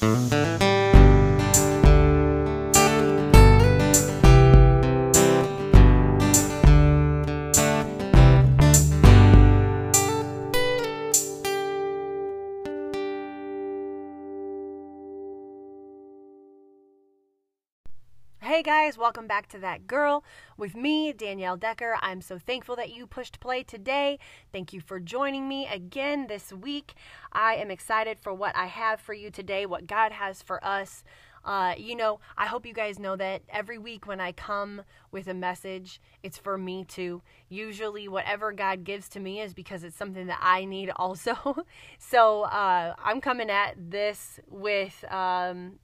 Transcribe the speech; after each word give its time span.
Hey 0.00 0.49
guys, 18.70 18.96
welcome 18.96 19.26
back 19.26 19.48
to 19.48 19.58
That 19.58 19.88
Girl 19.88 20.22
with 20.56 20.76
me, 20.76 21.12
Danielle 21.12 21.56
Decker. 21.56 21.96
I'm 22.00 22.20
so 22.20 22.38
thankful 22.38 22.76
that 22.76 22.92
you 22.92 23.04
pushed 23.04 23.40
play 23.40 23.64
today. 23.64 24.16
Thank 24.52 24.72
you 24.72 24.80
for 24.80 25.00
joining 25.00 25.48
me 25.48 25.66
again 25.66 26.28
this 26.28 26.52
week. 26.52 26.94
I 27.32 27.56
am 27.56 27.68
excited 27.72 28.20
for 28.20 28.32
what 28.32 28.54
I 28.56 28.66
have 28.66 29.00
for 29.00 29.12
you 29.12 29.28
today, 29.28 29.66
what 29.66 29.88
God 29.88 30.12
has 30.12 30.40
for 30.40 30.64
us. 30.64 31.02
Uh, 31.44 31.74
you 31.76 31.96
know, 31.96 32.20
I 32.38 32.46
hope 32.46 32.64
you 32.64 32.72
guys 32.72 33.00
know 33.00 33.16
that 33.16 33.42
every 33.48 33.76
week 33.76 34.06
when 34.06 34.20
I 34.20 34.30
come 34.30 34.82
with 35.10 35.26
a 35.26 35.34
message, 35.34 36.00
it's 36.22 36.38
for 36.38 36.56
me 36.56 36.84
too. 36.84 37.22
Usually, 37.48 38.06
whatever 38.06 38.52
God 38.52 38.84
gives 38.84 39.08
to 39.08 39.18
me 39.18 39.40
is 39.40 39.52
because 39.52 39.82
it's 39.82 39.96
something 39.96 40.28
that 40.28 40.38
I 40.40 40.64
need 40.64 40.90
also. 40.94 41.64
so 41.98 42.42
uh, 42.42 42.94
I'm 43.02 43.20
coming 43.20 43.50
at 43.50 43.74
this 43.76 44.38
with. 44.48 45.04
Um, 45.10 45.80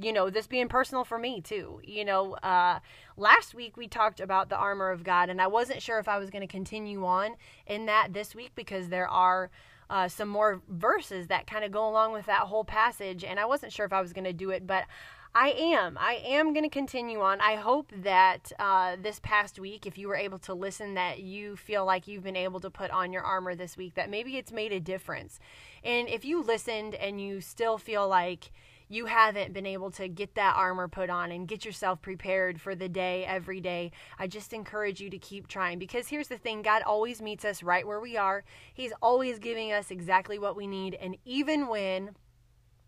you 0.00 0.12
know, 0.12 0.30
this 0.30 0.46
being 0.46 0.68
personal 0.68 1.04
for 1.04 1.18
me 1.18 1.40
too. 1.40 1.80
You 1.84 2.04
know, 2.04 2.34
uh, 2.34 2.80
last 3.16 3.54
week 3.54 3.76
we 3.76 3.88
talked 3.88 4.20
about 4.20 4.48
the 4.48 4.56
armor 4.56 4.90
of 4.90 5.04
God, 5.04 5.28
and 5.28 5.40
I 5.40 5.46
wasn't 5.46 5.82
sure 5.82 5.98
if 5.98 6.08
I 6.08 6.18
was 6.18 6.30
going 6.30 6.42
to 6.42 6.52
continue 6.52 7.04
on 7.04 7.36
in 7.66 7.86
that 7.86 8.12
this 8.12 8.34
week 8.34 8.52
because 8.54 8.88
there 8.88 9.08
are 9.08 9.50
uh, 9.88 10.08
some 10.08 10.28
more 10.28 10.62
verses 10.68 11.26
that 11.26 11.46
kind 11.46 11.64
of 11.64 11.72
go 11.72 11.88
along 11.88 12.12
with 12.12 12.26
that 12.26 12.42
whole 12.42 12.64
passage, 12.64 13.24
and 13.24 13.38
I 13.38 13.46
wasn't 13.46 13.72
sure 13.72 13.86
if 13.86 13.92
I 13.92 14.00
was 14.00 14.12
going 14.12 14.24
to 14.24 14.32
do 14.32 14.50
it, 14.50 14.66
but. 14.66 14.84
I 15.32 15.50
am. 15.50 15.96
I 15.96 16.20
am 16.24 16.52
going 16.52 16.64
to 16.64 16.68
continue 16.68 17.20
on. 17.20 17.40
I 17.40 17.54
hope 17.54 17.92
that 18.02 18.50
uh, 18.58 18.96
this 19.00 19.20
past 19.20 19.60
week, 19.60 19.86
if 19.86 19.96
you 19.96 20.08
were 20.08 20.16
able 20.16 20.40
to 20.40 20.54
listen, 20.54 20.94
that 20.94 21.20
you 21.20 21.54
feel 21.54 21.84
like 21.84 22.08
you've 22.08 22.24
been 22.24 22.34
able 22.34 22.58
to 22.58 22.68
put 22.68 22.90
on 22.90 23.12
your 23.12 23.22
armor 23.22 23.54
this 23.54 23.76
week, 23.76 23.94
that 23.94 24.10
maybe 24.10 24.38
it's 24.38 24.50
made 24.50 24.72
a 24.72 24.80
difference. 24.80 25.38
And 25.84 26.08
if 26.08 26.24
you 26.24 26.42
listened 26.42 26.96
and 26.96 27.20
you 27.20 27.40
still 27.40 27.78
feel 27.78 28.08
like 28.08 28.50
you 28.90 29.06
haven't 29.06 29.52
been 29.52 29.66
able 29.66 29.92
to 29.92 30.08
get 30.08 30.34
that 30.34 30.56
armor 30.56 30.88
put 30.88 31.08
on 31.08 31.30
and 31.30 31.46
get 31.46 31.64
yourself 31.64 32.02
prepared 32.02 32.60
for 32.60 32.74
the 32.74 32.88
day 32.88 33.24
every 33.24 33.60
day, 33.60 33.92
I 34.18 34.26
just 34.26 34.52
encourage 34.52 35.00
you 35.00 35.08
to 35.10 35.18
keep 35.18 35.46
trying 35.46 35.78
because 35.78 36.08
here's 36.08 36.26
the 36.26 36.36
thing 36.36 36.60
God 36.60 36.82
always 36.82 37.22
meets 37.22 37.44
us 37.44 37.62
right 37.62 37.86
where 37.86 38.00
we 38.00 38.16
are. 38.16 38.42
He's 38.74 38.92
always 39.00 39.38
giving 39.38 39.72
us 39.72 39.92
exactly 39.92 40.40
what 40.40 40.56
we 40.56 40.66
need. 40.66 40.94
And 40.94 41.16
even 41.24 41.68
when 41.68 42.10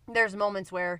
there's 0.05 0.35
moments 0.35 0.73
where 0.73 0.99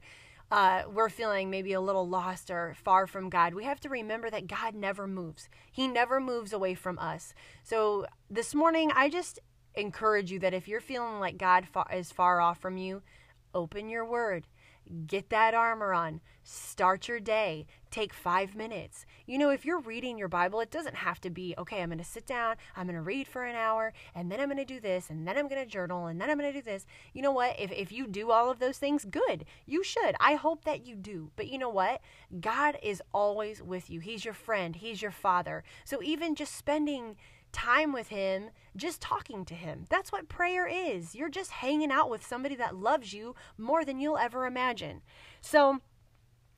uh, 0.50 0.84
we're 0.90 1.10
feeling 1.10 1.50
maybe 1.50 1.74
a 1.74 1.82
little 1.82 2.08
lost 2.08 2.50
or 2.50 2.74
far 2.82 3.06
from 3.06 3.30
God, 3.30 3.54
we 3.54 3.66
have 3.66 3.82
to 3.82 3.90
remember 3.90 4.30
that 4.30 4.48
God 4.48 4.74
never 4.74 5.06
moves. 5.06 5.50
He 5.70 5.86
never 5.86 6.22
moves 6.22 6.54
away 6.54 6.76
from 6.76 6.98
us. 6.98 7.34
So 7.64 8.06
this 8.30 8.56
morning, 8.56 8.90
I 8.96 9.10
just 9.10 9.40
encourage 9.76 10.32
you 10.32 10.40
that 10.40 10.54
if 10.54 10.70
you're 10.70 10.80
feeling 10.80 11.20
like 11.20 11.38
God 11.38 11.68
is 11.92 12.12
far 12.14 12.40
off 12.40 12.60
from 12.60 12.78
you, 12.78 13.02
open 13.54 13.90
your 13.90 14.06
word. 14.06 14.48
Get 15.08 15.30
that 15.30 15.54
armor 15.54 15.94
on. 15.94 16.22
Start 16.44 17.08
your 17.08 17.20
day. 17.20 17.66
Take 17.90 18.14
five 18.14 18.54
minutes. 18.56 19.06
You 19.26 19.38
know, 19.38 19.50
if 19.50 19.66
you're 19.66 19.80
reading 19.80 20.18
your 20.18 20.28
Bible, 20.28 20.60
it 20.60 20.72
doesn't 20.72 20.96
have 20.96 21.22
to 21.22 21.30
be, 21.30 21.56
okay, 21.58 21.82
I'm 21.82 21.90
going 21.90 22.00
to 22.00 22.04
sit 22.04 22.26
down, 22.26 22.56
I'm 22.76 22.86
going 22.86 22.96
to 22.96 23.02
read 23.02 23.28
for 23.28 23.46
an 23.46 23.56
hour, 23.56 23.94
and 24.14 24.32
then 24.32 24.40
I'm 24.40 24.48
going 24.48 24.58
to 24.58 24.66
do 24.66 24.80
this, 24.80 25.10
and 25.10 25.28
then 25.28 25.38
I'm 25.38 25.48
going 25.48 25.64
to 25.64 25.70
journal, 25.70 26.08
and 26.08 26.20
then 26.20 26.30
I'm 26.30 26.38
going 26.38 26.52
to 26.52 26.60
do 26.60 26.64
this. 26.64 26.86
You 27.14 27.22
know 27.22 27.32
what? 27.32 27.60
If, 27.60 27.72
if 27.72 27.92
you 27.92 28.08
do 28.08 28.32
all 28.32 28.50
of 28.50 28.60
those 28.60 28.78
things, 28.78 29.06
good. 29.06 29.46
You 29.66 29.84
should. 29.84 30.16
I 30.20 30.36
hope 30.36 30.66
that 30.66 30.86
you 30.86 30.96
do. 30.96 31.32
But 31.36 31.48
you 31.48 31.58
know 31.58 31.70
what? 31.70 32.02
God 32.42 32.78
is 32.84 33.02
always 33.14 33.62
with 33.62 33.90
you. 33.90 34.00
He's 34.00 34.26
your 34.26 34.34
friend, 34.34 34.76
He's 34.76 35.02
your 35.02 35.12
father. 35.12 35.64
So 35.86 36.02
even 36.04 36.36
just 36.36 36.56
spending 36.56 37.16
time 37.54 37.94
with 37.94 38.10
Him, 38.10 38.50
just 38.76 39.02
talking 39.02 39.46
to 39.46 39.54
Him. 39.54 39.86
That's 39.90 40.12
what 40.12 40.28
prayer 40.28 40.68
is. 40.68 41.16
You're 41.16 41.30
just 41.30 41.52
hanging 41.52 41.92
out 41.92 42.10
with 42.10 42.26
somebody 42.26 42.56
that 42.56 42.76
loves 42.76 43.14
you 43.14 43.36
more 43.58 43.86
than 43.86 44.00
you'll 44.00 44.18
ever 44.18 44.46
imagine. 44.46 45.02
So, 45.40 45.80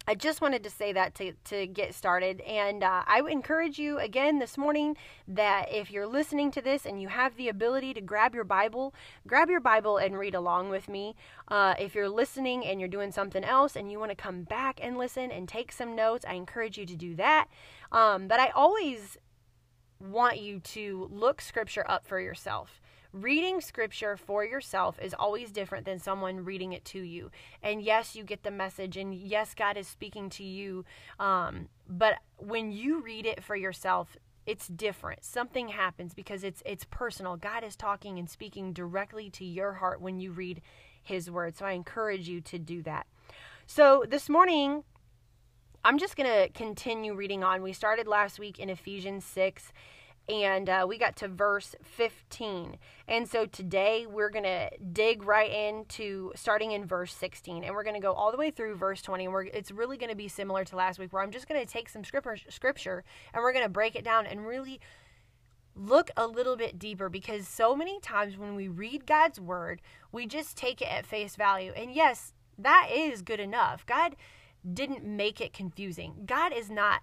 I 0.08 0.14
just 0.14 0.40
wanted 0.40 0.64
to 0.64 0.70
say 0.70 0.94
that 0.94 1.16
to, 1.16 1.34
to 1.46 1.66
get 1.66 1.96
started. 1.96 2.42
And 2.42 2.84
uh, 2.84 3.04
I 3.08 3.22
would 3.22 3.32
encourage 3.32 3.80
you 3.80 3.98
again 3.98 4.38
this 4.38 4.56
morning 4.56 4.96
that 5.28 5.72
if 5.72 5.90
you're 5.90 6.06
listening 6.06 6.52
to 6.52 6.62
this 6.62 6.86
and 6.86 7.02
you 7.02 7.08
have 7.08 7.36
the 7.36 7.50
ability 7.50 7.96
to 7.96 8.02
grab 8.02 8.36
your 8.36 8.44
Bible, 8.44 8.94
grab 9.26 9.50
your 9.50 9.60
Bible 9.60 9.98
and 9.98 10.18
read 10.18 10.36
along 10.36 10.70
with 10.70 10.88
me. 10.88 11.16
Uh, 11.48 11.74
if 11.80 11.96
you're 11.96 12.10
listening 12.10 12.64
and 12.64 12.80
you're 12.80 12.88
doing 12.88 13.12
something 13.12 13.44
else 13.44 13.76
and 13.76 13.92
you 13.92 14.00
want 14.00 14.12
to 14.12 14.16
come 14.16 14.44
back 14.44 14.80
and 14.82 14.96
listen 14.96 15.32
and 15.32 15.48
take 15.48 15.72
some 15.72 15.96
notes, 15.96 16.24
I 16.28 16.34
encourage 16.34 16.78
you 16.78 16.86
to 16.86 16.96
do 16.96 17.16
that. 17.16 17.48
Um, 17.92 18.28
but 18.28 18.40
I 18.40 18.50
always 18.50 19.18
want 20.00 20.40
you 20.40 20.60
to 20.60 21.10
look 21.12 21.42
scripture 21.42 21.86
up 21.90 22.06
for 22.06 22.20
yourself. 22.20 22.82
Reading 23.14 23.62
scripture 23.62 24.18
for 24.18 24.44
yourself 24.44 25.00
is 25.02 25.16
always 25.18 25.52
different 25.52 25.86
than 25.86 26.00
someone 26.00 26.44
reading 26.44 26.74
it 26.74 26.84
to 26.86 27.00
you. 27.00 27.32
And 27.64 27.82
yes, 27.82 28.14
you 28.14 28.26
get 28.26 28.44
the 28.44 28.52
message, 28.52 28.98
and 28.98 29.16
yes, 29.16 29.54
God 29.54 29.78
is 29.78 29.88
speaking 29.88 30.30
to 30.32 30.44
you. 30.44 30.84
Um, 31.18 31.70
but 31.88 32.16
when 32.38 32.74
you 32.74 33.02
read 33.02 33.26
it 33.26 33.42
for 33.42 33.56
yourself, 33.56 34.18
it's 34.46 34.68
different. 34.68 35.24
Something 35.24 35.70
happens 35.70 36.14
because 36.14 36.44
it's 36.44 36.62
it's 36.66 36.86
personal. 36.86 37.38
God 37.38 37.64
is 37.64 37.76
talking 37.76 38.20
and 38.20 38.30
speaking 38.30 38.74
directly 38.74 39.30
to 39.32 39.46
your 39.46 39.74
heart 39.74 40.02
when 40.02 40.20
you 40.20 40.32
read 40.32 40.62
His 41.02 41.32
word. 41.32 41.56
So 41.58 41.66
I 41.66 41.72
encourage 41.72 42.28
you 42.28 42.42
to 42.42 42.60
do 42.60 42.84
that. 42.84 43.08
So 43.66 44.04
this 44.08 44.30
morning, 44.30 44.84
I'm 45.86 46.00
just 46.00 46.18
going 46.18 46.28
to 46.28 46.50
continue 46.50 47.14
reading 47.14 47.44
on. 47.44 47.62
We 47.62 47.72
started 47.72 48.08
last 48.08 48.40
week 48.40 48.58
in 48.58 48.72
Ephesians 48.72 49.24
6 49.24 49.72
and 50.28 50.68
uh, 50.68 50.84
we 50.90 50.98
got 50.98 51.16
to 51.18 51.28
verse 51.28 51.76
15. 51.84 52.78
And 53.08 53.30
so 53.30 53.46
today 53.46 54.08
we're 54.10 54.32
going 54.32 54.46
to 54.46 54.72
dig 54.94 55.22
right 55.22 55.52
into 55.52 56.32
starting 56.36 56.72
in 56.72 56.88
verse 56.88 57.14
16 57.14 57.64
and 57.64 57.76
we're 57.76 57.84
going 57.84 57.94
to 57.94 58.02
go 58.02 58.14
all 58.14 58.32
the 58.32 58.38
way 58.38 58.50
through 58.50 58.78
verse 58.78 59.04
20 59.04 59.26
and 59.26 59.34
we're 59.34 59.44
it's 59.44 59.70
really 59.70 59.96
going 59.96 60.10
to 60.10 60.16
be 60.16 60.28
similar 60.28 60.66
to 60.66 60.76
last 60.76 60.98
week 60.98 61.14
where 61.14 61.22
I'm 61.22 61.30
just 61.30 61.48
going 61.48 61.64
to 61.64 61.72
take 61.72 61.88
some 61.88 62.04
scripture 62.04 62.38
scripture 62.50 63.04
and 63.32 63.44
we're 63.44 63.54
going 63.54 63.64
to 63.64 63.70
break 63.70 63.96
it 63.96 64.04
down 64.04 64.26
and 64.26 64.48
really 64.48 64.80
look 65.76 66.10
a 66.18 66.26
little 66.26 66.56
bit 66.56 66.80
deeper 66.80 67.10
because 67.10 67.48
so 67.48 67.76
many 67.76 68.00
times 68.00 68.40
when 68.40 68.56
we 68.56 68.68
read 68.68 69.06
God's 69.06 69.40
word, 69.40 69.84
we 70.12 70.26
just 70.26 70.58
take 70.58 70.82
it 70.82 70.92
at 70.92 71.06
face 71.06 71.36
value. 71.36 71.74
And 71.78 71.92
yes, 71.92 72.34
that 72.58 72.90
is 72.92 73.22
good 73.22 73.40
enough. 73.40 73.86
God 73.86 74.16
didn't 74.74 75.04
make 75.04 75.40
it 75.42 75.54
confusing. 75.54 76.24
God 76.26 76.54
is 76.54 76.70
not 76.70 77.02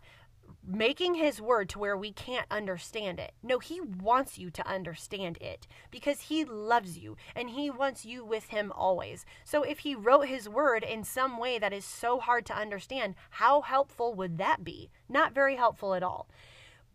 making 0.64 1.14
his 1.14 1.40
word 1.40 1.68
to 1.68 1.78
where 1.78 1.96
we 1.96 2.12
can't 2.12 2.46
understand 2.50 3.18
it. 3.18 3.32
No, 3.42 3.58
he 3.58 3.80
wants 3.80 4.38
you 4.38 4.50
to 4.50 4.68
understand 4.68 5.38
it 5.40 5.66
because 5.90 6.22
he 6.22 6.44
loves 6.44 6.98
you 6.98 7.16
and 7.34 7.50
he 7.50 7.70
wants 7.70 8.04
you 8.04 8.24
with 8.24 8.48
him 8.48 8.72
always. 8.74 9.24
So 9.44 9.62
if 9.62 9.80
he 9.80 9.94
wrote 9.94 10.28
his 10.28 10.48
word 10.48 10.84
in 10.84 11.04
some 11.04 11.36
way 11.36 11.58
that 11.58 11.72
is 11.72 11.84
so 11.84 12.20
hard 12.20 12.46
to 12.46 12.56
understand, 12.56 13.14
how 13.30 13.62
helpful 13.62 14.14
would 14.14 14.38
that 14.38 14.62
be? 14.62 14.90
Not 15.08 15.34
very 15.34 15.56
helpful 15.56 15.94
at 15.94 16.02
all. 16.02 16.28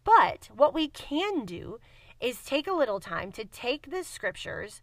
But 0.04 0.50
what 0.56 0.74
we 0.74 0.88
can 0.88 1.44
do 1.44 1.80
is 2.22 2.44
take 2.44 2.68
a 2.68 2.74
little 2.74 3.00
time 3.00 3.32
to 3.34 3.46
take 3.46 3.92
the 3.92 4.04
scriptures 4.04 4.82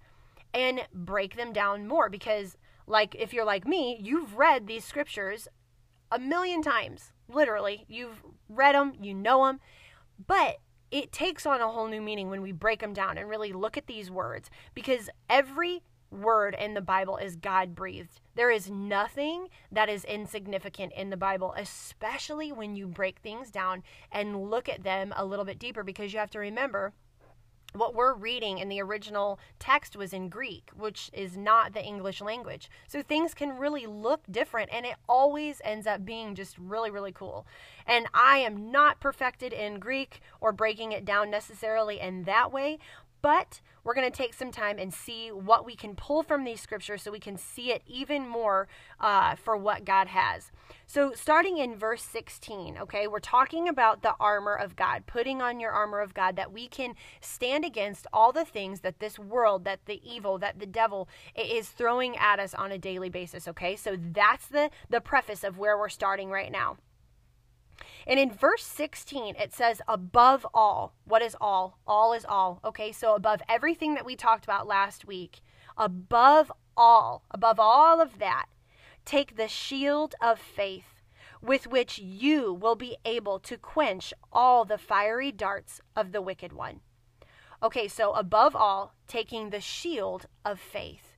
and 0.52 0.86
break 0.92 1.36
them 1.36 1.52
down 1.52 1.88
more 1.88 2.08
because 2.08 2.56
like 2.86 3.14
if 3.18 3.32
you're 3.32 3.46
like 3.46 3.66
me, 3.66 3.98
you've 4.00 4.36
read 4.36 4.66
these 4.66 4.84
scriptures 4.84 5.48
a 6.10 6.18
million 6.18 6.62
times. 6.62 7.12
Literally, 7.28 7.84
you've 7.88 8.22
read 8.48 8.74
them, 8.74 8.94
you 9.00 9.14
know 9.14 9.46
them, 9.46 9.60
but 10.26 10.58
it 10.90 11.10
takes 11.10 11.46
on 11.46 11.60
a 11.60 11.68
whole 11.68 11.88
new 11.88 12.00
meaning 12.00 12.30
when 12.30 12.42
we 12.42 12.52
break 12.52 12.80
them 12.80 12.92
down 12.92 13.18
and 13.18 13.28
really 13.28 13.52
look 13.52 13.76
at 13.76 13.86
these 13.86 14.10
words 14.10 14.50
because 14.74 15.10
every 15.28 15.82
word 16.10 16.54
in 16.58 16.74
the 16.74 16.80
Bible 16.80 17.16
is 17.16 17.36
God 17.36 17.74
breathed. 17.74 18.20
There 18.34 18.50
is 18.50 18.70
nothing 18.70 19.48
that 19.72 19.88
is 19.88 20.04
insignificant 20.04 20.92
in 20.92 21.10
the 21.10 21.16
Bible, 21.16 21.54
especially 21.56 22.52
when 22.52 22.76
you 22.76 22.86
break 22.86 23.18
things 23.18 23.50
down 23.50 23.82
and 24.12 24.50
look 24.50 24.68
at 24.68 24.84
them 24.84 25.12
a 25.16 25.24
little 25.24 25.44
bit 25.44 25.58
deeper 25.58 25.82
because 25.82 26.12
you 26.12 26.18
have 26.18 26.30
to 26.30 26.38
remember 26.38 26.92
what 27.74 27.94
we're 27.94 28.14
reading 28.14 28.58
in 28.58 28.68
the 28.68 28.80
original 28.80 29.38
text 29.58 29.96
was 29.96 30.12
in 30.12 30.28
Greek, 30.28 30.70
which 30.76 31.10
is 31.12 31.36
not 31.36 31.72
the 31.72 31.84
English 31.84 32.20
language. 32.20 32.70
So 32.86 33.02
things 33.02 33.34
can 33.34 33.58
really 33.58 33.86
look 33.86 34.22
different, 34.30 34.70
and 34.72 34.86
it 34.86 34.94
always 35.08 35.60
ends 35.64 35.86
up 35.86 36.04
being 36.04 36.34
just 36.34 36.56
really, 36.56 36.90
really 36.90 37.12
cool. 37.12 37.46
And 37.86 38.06
I 38.14 38.38
am 38.38 38.70
not 38.70 39.00
perfected 39.00 39.52
in 39.52 39.80
Greek 39.80 40.20
or 40.40 40.52
breaking 40.52 40.92
it 40.92 41.04
down 41.04 41.30
necessarily 41.30 41.98
in 42.00 42.22
that 42.24 42.52
way, 42.52 42.78
But 43.24 43.62
we're 43.84 43.94
going 43.94 44.10
to 44.10 44.16
take 44.16 44.34
some 44.34 44.50
time 44.50 44.78
and 44.78 44.92
see 44.92 45.28
what 45.28 45.64
we 45.64 45.76
can 45.76 45.94
pull 45.94 46.22
from 46.22 46.44
these 46.44 46.60
scriptures 46.60 47.02
so 47.02 47.12
we 47.12 47.20
can 47.20 47.36
see 47.36 47.70
it 47.70 47.82
even 47.86 48.26
more 48.26 48.66
uh, 48.98 49.36
for 49.36 49.56
what 49.56 49.84
God 49.84 50.08
has. 50.08 50.50
So, 50.86 51.12
starting 51.14 51.58
in 51.58 51.76
verse 51.76 52.02
16, 52.02 52.78
okay, 52.78 53.06
we're 53.06 53.20
talking 53.20 53.68
about 53.68 54.02
the 54.02 54.14
armor 54.18 54.54
of 54.54 54.76
God, 54.76 55.06
putting 55.06 55.40
on 55.40 55.60
your 55.60 55.70
armor 55.70 56.00
of 56.00 56.14
God 56.14 56.36
that 56.36 56.52
we 56.52 56.68
can 56.68 56.94
stand 57.20 57.64
against 57.64 58.06
all 58.12 58.32
the 58.32 58.44
things 58.44 58.80
that 58.80 58.98
this 58.98 59.18
world, 59.18 59.64
that 59.64 59.86
the 59.86 60.00
evil, 60.04 60.38
that 60.38 60.58
the 60.58 60.66
devil 60.66 61.08
is 61.36 61.68
throwing 61.68 62.16
at 62.16 62.38
us 62.38 62.54
on 62.54 62.72
a 62.72 62.78
daily 62.78 63.08
basis, 63.08 63.48
okay? 63.48 63.76
So, 63.76 63.96
that's 63.96 64.46
the, 64.46 64.70
the 64.88 65.00
preface 65.00 65.44
of 65.44 65.58
where 65.58 65.78
we're 65.78 65.88
starting 65.88 66.30
right 66.30 66.52
now. 66.52 66.76
And 68.06 68.20
in 68.20 68.30
verse 68.30 68.64
16, 68.64 69.36
it 69.36 69.52
says, 69.52 69.80
above 69.88 70.46
all. 70.52 70.94
What 71.04 71.22
is 71.22 71.36
all? 71.40 71.78
All 71.86 72.12
is 72.12 72.24
all. 72.24 72.60
Okay, 72.64 72.92
so 72.92 73.14
above 73.14 73.40
everything 73.48 73.94
that 73.94 74.06
we 74.06 74.16
talked 74.16 74.44
about 74.44 74.66
last 74.66 75.06
week, 75.06 75.40
above 75.76 76.52
all, 76.76 77.24
above 77.30 77.58
all 77.58 78.00
of 78.00 78.18
that, 78.18 78.46
take 79.04 79.36
the 79.36 79.48
shield 79.48 80.14
of 80.20 80.38
faith 80.38 81.02
with 81.40 81.66
which 81.66 81.98
you 81.98 82.52
will 82.52 82.76
be 82.76 82.96
able 83.04 83.38
to 83.38 83.58
quench 83.58 84.14
all 84.32 84.64
the 84.64 84.78
fiery 84.78 85.30
darts 85.30 85.80
of 85.94 86.12
the 86.12 86.22
wicked 86.22 86.52
one. 86.52 86.80
Okay, 87.62 87.88
so 87.88 88.12
above 88.12 88.56
all, 88.56 88.94
taking 89.06 89.50
the 89.50 89.60
shield 89.60 90.26
of 90.44 90.58
faith. 90.58 91.13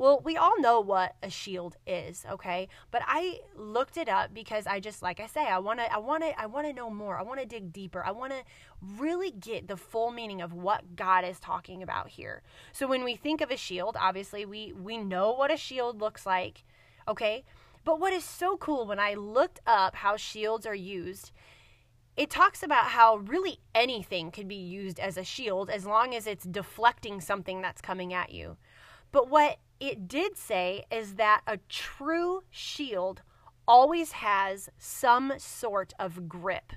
Well, 0.00 0.22
we 0.24 0.38
all 0.38 0.58
know 0.58 0.80
what 0.80 1.16
a 1.22 1.28
shield 1.28 1.76
is, 1.86 2.24
okay? 2.26 2.68
But 2.90 3.02
I 3.06 3.40
looked 3.54 3.98
it 3.98 4.08
up 4.08 4.32
because 4.32 4.66
I 4.66 4.80
just 4.80 5.02
like 5.02 5.20
I 5.20 5.26
say, 5.26 5.46
I 5.46 5.58
want 5.58 5.78
to 5.78 5.92
I 5.92 5.98
want 5.98 6.22
to 6.22 6.40
I 6.40 6.46
want 6.46 6.66
to 6.66 6.72
know 6.72 6.88
more. 6.88 7.18
I 7.18 7.22
want 7.22 7.38
to 7.38 7.44
dig 7.44 7.70
deeper. 7.70 8.02
I 8.02 8.10
want 8.12 8.32
to 8.32 8.42
really 8.96 9.30
get 9.30 9.68
the 9.68 9.76
full 9.76 10.10
meaning 10.10 10.40
of 10.40 10.54
what 10.54 10.96
God 10.96 11.26
is 11.26 11.38
talking 11.38 11.82
about 11.82 12.08
here. 12.08 12.40
So 12.72 12.86
when 12.86 13.04
we 13.04 13.14
think 13.14 13.42
of 13.42 13.50
a 13.50 13.58
shield, 13.58 13.94
obviously 14.00 14.46
we 14.46 14.72
we 14.72 14.96
know 14.96 15.32
what 15.32 15.52
a 15.52 15.56
shield 15.58 16.00
looks 16.00 16.24
like, 16.24 16.64
okay? 17.06 17.44
But 17.84 18.00
what 18.00 18.14
is 18.14 18.24
so 18.24 18.56
cool 18.56 18.86
when 18.86 18.98
I 18.98 19.12
looked 19.12 19.60
up 19.66 19.96
how 19.96 20.16
shields 20.16 20.64
are 20.64 20.74
used, 20.74 21.30
it 22.16 22.30
talks 22.30 22.62
about 22.62 22.86
how 22.86 23.16
really 23.16 23.58
anything 23.74 24.30
could 24.30 24.48
be 24.48 24.54
used 24.54 24.98
as 24.98 25.18
a 25.18 25.24
shield 25.24 25.68
as 25.68 25.84
long 25.84 26.14
as 26.14 26.26
it's 26.26 26.44
deflecting 26.46 27.20
something 27.20 27.60
that's 27.60 27.82
coming 27.82 28.14
at 28.14 28.32
you. 28.32 28.56
But 29.12 29.28
what 29.28 29.58
it 29.80 30.06
did 30.06 30.36
say 30.36 30.84
is 30.90 31.14
that 31.14 31.40
a 31.46 31.58
true 31.68 32.42
shield 32.50 33.22
always 33.66 34.12
has 34.12 34.68
some 34.78 35.32
sort 35.38 35.94
of 35.98 36.28
grip. 36.28 36.74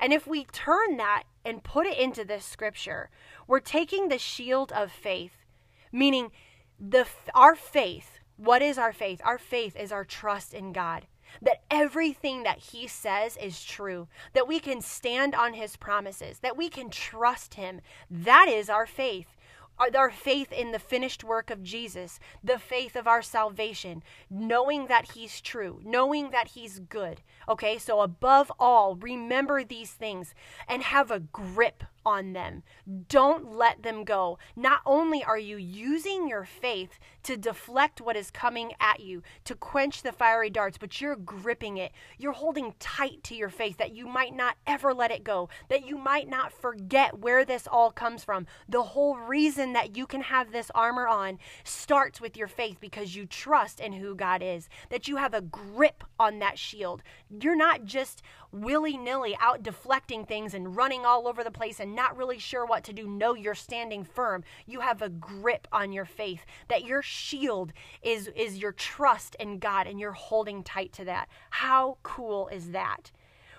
And 0.00 0.12
if 0.12 0.26
we 0.26 0.44
turn 0.44 0.96
that 0.96 1.24
and 1.44 1.62
put 1.62 1.86
it 1.86 1.98
into 1.98 2.24
this 2.24 2.44
scripture, 2.44 3.10
we're 3.46 3.60
taking 3.60 4.08
the 4.08 4.18
shield 4.18 4.72
of 4.72 4.92
faith, 4.92 5.44
meaning 5.92 6.30
the 6.78 7.06
our 7.34 7.54
faith. 7.54 8.18
What 8.36 8.62
is 8.62 8.78
our 8.78 8.92
faith? 8.92 9.20
Our 9.24 9.38
faith 9.38 9.76
is 9.76 9.90
our 9.90 10.04
trust 10.04 10.54
in 10.54 10.72
God. 10.72 11.06
That 11.42 11.62
everything 11.70 12.44
that 12.44 12.58
He 12.58 12.86
says 12.86 13.36
is 13.36 13.62
true, 13.62 14.08
that 14.32 14.48
we 14.48 14.60
can 14.60 14.80
stand 14.80 15.34
on 15.34 15.54
His 15.54 15.76
promises, 15.76 16.38
that 16.38 16.56
we 16.56 16.68
can 16.68 16.88
trust 16.88 17.54
Him. 17.54 17.80
That 18.10 18.48
is 18.48 18.70
our 18.70 18.86
faith 18.86 19.36
Uh, 19.78 19.96
our 19.96 20.10
faith 20.10 20.52
in 20.52 20.72
the 20.72 20.78
finished 20.78 21.24
work 21.24 21.50
of 21.50 21.62
Jesus, 21.62 22.20
the 22.42 22.58
faith 22.58 22.96
of 22.96 23.06
our 23.06 23.22
salvation, 23.22 24.02
knowing 24.30 24.86
that 24.86 25.12
He's 25.12 25.40
true, 25.40 25.80
knowing 25.84 26.30
that 26.30 26.48
He's 26.48 26.80
good. 26.80 27.22
Okay, 27.48 27.78
so 27.78 28.00
above 28.00 28.52
all, 28.58 28.96
remember 28.96 29.64
these 29.64 29.92
things 29.92 30.34
and 30.68 30.82
have 30.82 31.10
a 31.10 31.20
grip 31.20 31.84
on 32.04 32.32
them. 32.32 32.62
Don't 33.08 33.52
let 33.52 33.82
them 33.82 34.04
go. 34.04 34.38
Not 34.56 34.80
only 34.86 35.22
are 35.22 35.38
you 35.38 35.56
using 35.56 36.28
your 36.28 36.44
faith 36.44 36.98
to 37.24 37.36
deflect 37.36 38.00
what 38.00 38.16
is 38.16 38.30
coming 38.30 38.72
at 38.80 39.00
you, 39.00 39.22
to 39.44 39.54
quench 39.54 40.02
the 40.02 40.12
fiery 40.12 40.50
darts, 40.50 40.78
but 40.78 41.00
you're 41.00 41.16
gripping 41.16 41.76
it. 41.76 41.92
You're 42.18 42.32
holding 42.32 42.74
tight 42.78 43.22
to 43.24 43.34
your 43.34 43.50
faith 43.50 43.76
that 43.78 43.94
you 43.94 44.06
might 44.06 44.34
not 44.34 44.56
ever 44.66 44.94
let 44.94 45.10
it 45.10 45.24
go, 45.24 45.48
that 45.68 45.86
you 45.86 45.98
might 45.98 46.28
not 46.28 46.52
forget 46.52 47.18
where 47.18 47.44
this 47.44 47.66
all 47.66 47.90
comes 47.90 48.24
from. 48.24 48.46
The 48.68 48.82
whole 48.82 49.16
reason 49.16 49.72
that 49.74 49.96
you 49.96 50.06
can 50.06 50.22
have 50.22 50.52
this 50.52 50.70
armor 50.74 51.06
on 51.06 51.38
starts 51.64 52.20
with 52.20 52.36
your 52.36 52.48
faith 52.48 52.78
because 52.80 53.14
you 53.14 53.26
trust 53.26 53.80
in 53.80 53.92
who 53.92 54.14
God 54.14 54.42
is, 54.42 54.68
that 54.90 55.08
you 55.08 55.16
have 55.16 55.34
a 55.34 55.40
grip 55.40 56.04
on 56.18 56.38
that 56.38 56.58
shield. 56.58 57.02
You're 57.28 57.56
not 57.56 57.84
just 57.84 58.22
willy 58.52 58.96
nilly 58.96 59.36
out 59.40 59.62
deflecting 59.62 60.24
things 60.24 60.54
and 60.54 60.76
running 60.76 61.04
all 61.04 61.28
over 61.28 61.44
the 61.44 61.50
place 61.50 61.80
and 61.80 61.94
not 61.94 62.16
really 62.16 62.38
sure 62.38 62.64
what 62.64 62.84
to 62.84 62.92
do. 62.92 63.06
No, 63.06 63.34
you're 63.34 63.54
standing 63.54 64.04
firm. 64.04 64.44
You 64.66 64.80
have 64.80 65.02
a 65.02 65.08
grip 65.08 65.68
on 65.72 65.92
your 65.92 66.04
faith, 66.04 66.44
that 66.68 66.84
your 66.84 67.02
shield 67.02 67.72
is, 68.02 68.28
is 68.34 68.58
your 68.58 68.72
trust 68.72 69.36
in 69.38 69.58
God 69.58 69.86
and 69.86 70.00
you're 70.00 70.12
holding 70.12 70.62
tight 70.62 70.92
to 70.94 71.04
that. 71.04 71.28
How 71.50 71.98
cool 72.02 72.48
is 72.48 72.70
that? 72.70 73.10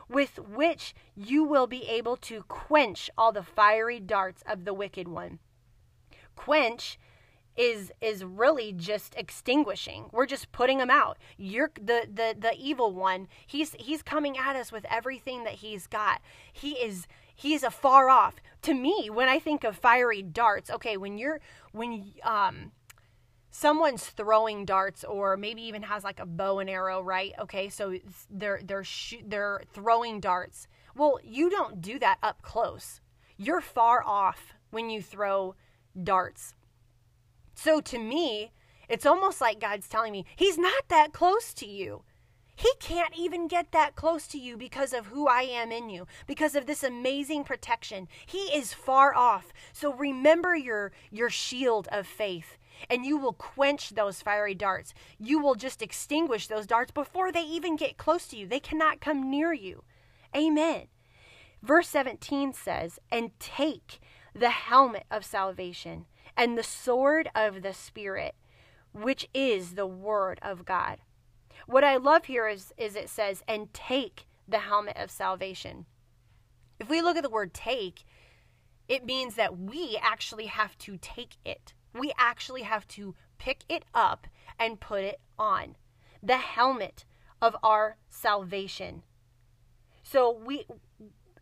With 0.07 0.39
which 0.39 0.95
you 1.15 1.43
will 1.43 1.67
be 1.67 1.83
able 1.87 2.17
to 2.17 2.43
quench 2.47 3.09
all 3.17 3.31
the 3.31 3.43
fiery 3.43 3.99
darts 3.99 4.43
of 4.47 4.65
the 4.65 4.73
wicked 4.73 5.07
one. 5.07 5.39
Quench 6.35 6.97
is 7.59 7.91
is 7.99 8.23
really 8.23 8.71
just 8.71 9.13
extinguishing. 9.17 10.05
We're 10.13 10.25
just 10.25 10.51
putting 10.53 10.77
them 10.77 10.89
out. 10.89 11.17
You're 11.37 11.71
the 11.75 12.07
the 12.11 12.33
the 12.39 12.53
evil 12.57 12.93
one. 12.93 13.27
He's 13.45 13.75
he's 13.77 14.01
coming 14.01 14.37
at 14.37 14.55
us 14.55 14.71
with 14.71 14.85
everything 14.89 15.43
that 15.43 15.55
he's 15.55 15.85
got. 15.85 16.21
He 16.53 16.71
is 16.71 17.05
he's 17.35 17.63
afar 17.63 18.09
off. 18.09 18.35
To 18.61 18.73
me, 18.73 19.09
when 19.09 19.27
I 19.27 19.39
think 19.39 19.65
of 19.65 19.75
fiery 19.75 20.21
darts, 20.21 20.69
okay, 20.71 20.95
when 20.95 21.17
you're 21.17 21.41
when 21.73 22.13
um 22.23 22.71
someone's 23.51 24.05
throwing 24.05 24.63
darts 24.63 25.03
or 25.03 25.35
maybe 25.35 25.61
even 25.63 25.83
has 25.83 26.05
like 26.05 26.21
a 26.21 26.25
bow 26.25 26.59
and 26.59 26.69
arrow, 26.69 27.01
right? 27.01 27.33
Okay, 27.39 27.67
so 27.67 27.93
they're 28.29 28.61
they're 28.63 28.85
sh- 28.85 29.25
they're 29.25 29.63
throwing 29.73 30.21
darts. 30.21 30.69
Well, 30.95 31.19
you 31.25 31.49
don't 31.49 31.81
do 31.81 31.99
that 31.99 32.19
up 32.23 32.41
close. 32.41 33.01
You're 33.35 33.61
far 33.61 34.01
off 34.05 34.53
when 34.71 34.89
you 34.89 35.01
throw 35.01 35.55
darts. 36.01 36.53
So 37.61 37.81
to 37.81 37.99
me, 37.99 38.53
it's 38.87 39.05
almost 39.05 39.41
like 39.41 39.59
God's 39.59 39.89
telling 39.89 40.13
me, 40.13 40.23
He's 40.37 40.57
not 40.57 40.87
that 40.87 41.11
close 41.11 41.53
to 41.55 41.67
you. 41.67 42.03
He 42.55 42.71
can't 42.79 43.13
even 43.17 43.49
get 43.49 43.73
that 43.73 43.97
close 43.97 44.27
to 44.27 44.37
you 44.37 44.55
because 44.55 44.93
of 44.93 45.07
who 45.07 45.27
I 45.27 45.41
am 45.41 45.69
in 45.69 45.89
you, 45.89 46.07
because 46.25 46.55
of 46.55 46.67
this 46.67 46.83
amazing 46.83 47.43
protection. 47.43 48.07
He 48.25 48.43
is 48.55 48.73
far 48.73 49.13
off. 49.13 49.51
So 49.73 49.93
remember 49.93 50.55
your, 50.55 50.93
your 51.11 51.29
shield 51.29 51.89
of 51.91 52.07
faith, 52.07 52.57
and 52.89 53.05
you 53.05 53.17
will 53.17 53.33
quench 53.33 53.89
those 53.89 54.21
fiery 54.21 54.55
darts. 54.55 54.93
You 55.17 55.39
will 55.39 55.55
just 55.55 55.81
extinguish 55.81 56.47
those 56.47 56.65
darts 56.65 56.91
before 56.91 57.29
they 57.29 57.43
even 57.43 57.75
get 57.75 57.97
close 57.97 58.25
to 58.27 58.37
you. 58.37 58.47
They 58.47 58.61
cannot 58.61 59.01
come 59.01 59.29
near 59.29 59.51
you. 59.51 59.83
Amen. 60.33 60.87
Verse 61.61 61.89
17 61.89 62.53
says, 62.53 62.99
And 63.11 63.37
take 63.37 63.99
the 64.33 64.49
helmet 64.49 65.03
of 65.11 65.25
salvation 65.25 66.05
and 66.39 66.57
the 66.57 66.63
sword 66.63 67.29
of 67.35 67.61
the 67.61 67.73
Spirit, 67.73 68.33
which 68.93 69.27
is 69.33 69.75
the 69.75 69.85
Word 69.85 70.39
of 70.41 70.63
God. 70.63 70.99
What 71.67 71.83
I 71.83 71.97
love 71.97 72.25
here 72.25 72.47
is, 72.47 72.73
is 72.77 72.95
it 72.95 73.09
says, 73.09 73.43
and 73.45 73.73
take 73.73 74.25
the 74.47 74.59
helmet 74.59 74.95
of 74.95 75.11
salvation. 75.11 75.85
If 76.79 76.89
we 76.89 77.01
look 77.01 77.17
at 77.17 77.23
the 77.23 77.29
word 77.29 77.53
take, 77.53 78.05
it 78.87 79.05
means 79.05 79.35
that 79.35 79.59
we 79.59 79.99
actually 80.01 80.45
have 80.45 80.77
to 80.79 80.97
take 81.01 81.35
it. 81.43 81.73
We 81.93 82.13
actually 82.17 82.63
have 82.63 82.87
to 82.89 83.15
pick 83.37 83.63
it 83.67 83.83
up 83.93 84.25
and 84.57 84.79
put 84.79 85.03
it 85.03 85.19
on. 85.37 85.75
The 86.23 86.37
helmet 86.37 87.03
of 87.41 87.55
our 87.61 87.97
salvation. 88.07 89.03
So 90.03 90.31
we 90.31 90.65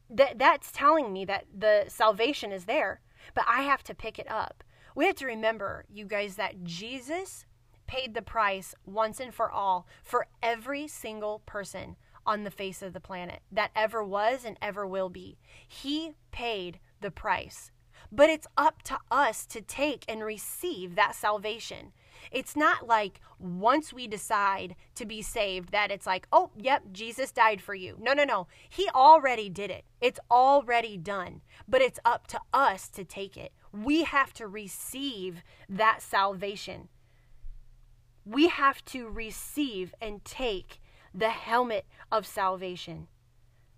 that 0.10 0.40
that's 0.40 0.72
telling 0.72 1.14
me 1.14 1.24
that 1.26 1.46
the 1.56 1.86
salvation 1.88 2.52
is 2.52 2.66
there, 2.66 3.02
but 3.36 3.46
I 3.48 3.62
have 3.62 3.84
to 3.84 3.96
pick 3.96 4.18
it 4.18 4.30
up. 4.30 4.64
We 4.98 5.06
have 5.06 5.16
to 5.18 5.28
remember, 5.28 5.86
you 5.94 6.06
guys, 6.06 6.38
that 6.38 6.64
Jesus 6.64 7.46
paid 7.86 8.16
the 8.16 8.24
price 8.24 8.74
once 8.84 9.20
and 9.20 9.32
for 9.32 9.52
all 9.52 9.86
for 10.04 10.26
every 10.42 10.88
single 10.88 11.44
person 11.46 11.98
on 12.26 12.44
the 12.44 12.50
face 12.50 12.82
of 12.82 12.94
the 12.94 13.00
planet 13.00 13.42
that 13.52 13.70
ever 13.76 14.04
was 14.04 14.44
and 14.44 14.58
ever 14.60 14.88
will 14.88 15.10
be. 15.10 15.38
He 15.68 16.16
paid 16.32 16.80
the 17.00 17.12
price. 17.12 17.70
But 18.12 18.32
it's 18.32 18.48
up 18.58 18.82
to 18.84 18.98
us 19.12 19.46
to 19.48 19.62
take 19.62 20.04
and 20.08 20.24
receive 20.24 20.96
that 20.96 21.14
salvation. 21.14 21.94
It's 22.32 22.56
not 22.56 22.88
like 22.88 23.22
once 23.38 23.94
we 23.94 24.08
decide 24.08 24.76
to 24.96 25.06
be 25.06 25.22
saved 25.22 25.72
that 25.72 25.92
it's 25.92 26.08
like, 26.08 26.28
oh, 26.32 26.50
yep, 26.58 26.84
Jesus 26.92 27.32
died 27.32 27.62
for 27.62 27.76
you. 27.76 27.98
No, 28.00 28.14
no, 28.14 28.24
no. 28.24 28.48
He 28.68 28.90
already 28.96 29.48
did 29.48 29.70
it, 29.70 29.86
it's 30.02 30.20
already 30.32 30.98
done. 30.98 31.42
But 31.68 31.82
it's 31.82 32.00
up 32.04 32.26
to 32.28 32.40
us 32.52 32.90
to 32.90 33.04
take 33.04 33.38
it. 33.38 33.52
We 33.84 34.04
have 34.04 34.34
to 34.34 34.48
receive 34.48 35.44
that 35.70 36.02
salvation. 36.02 36.90
We 38.26 38.48
have 38.48 38.84
to 38.86 39.08
receive 39.08 39.94
and 40.02 40.26
take 40.26 40.80
the 41.14 41.30
helmet 41.30 41.86
of 42.12 42.26
salvation. 42.26 43.08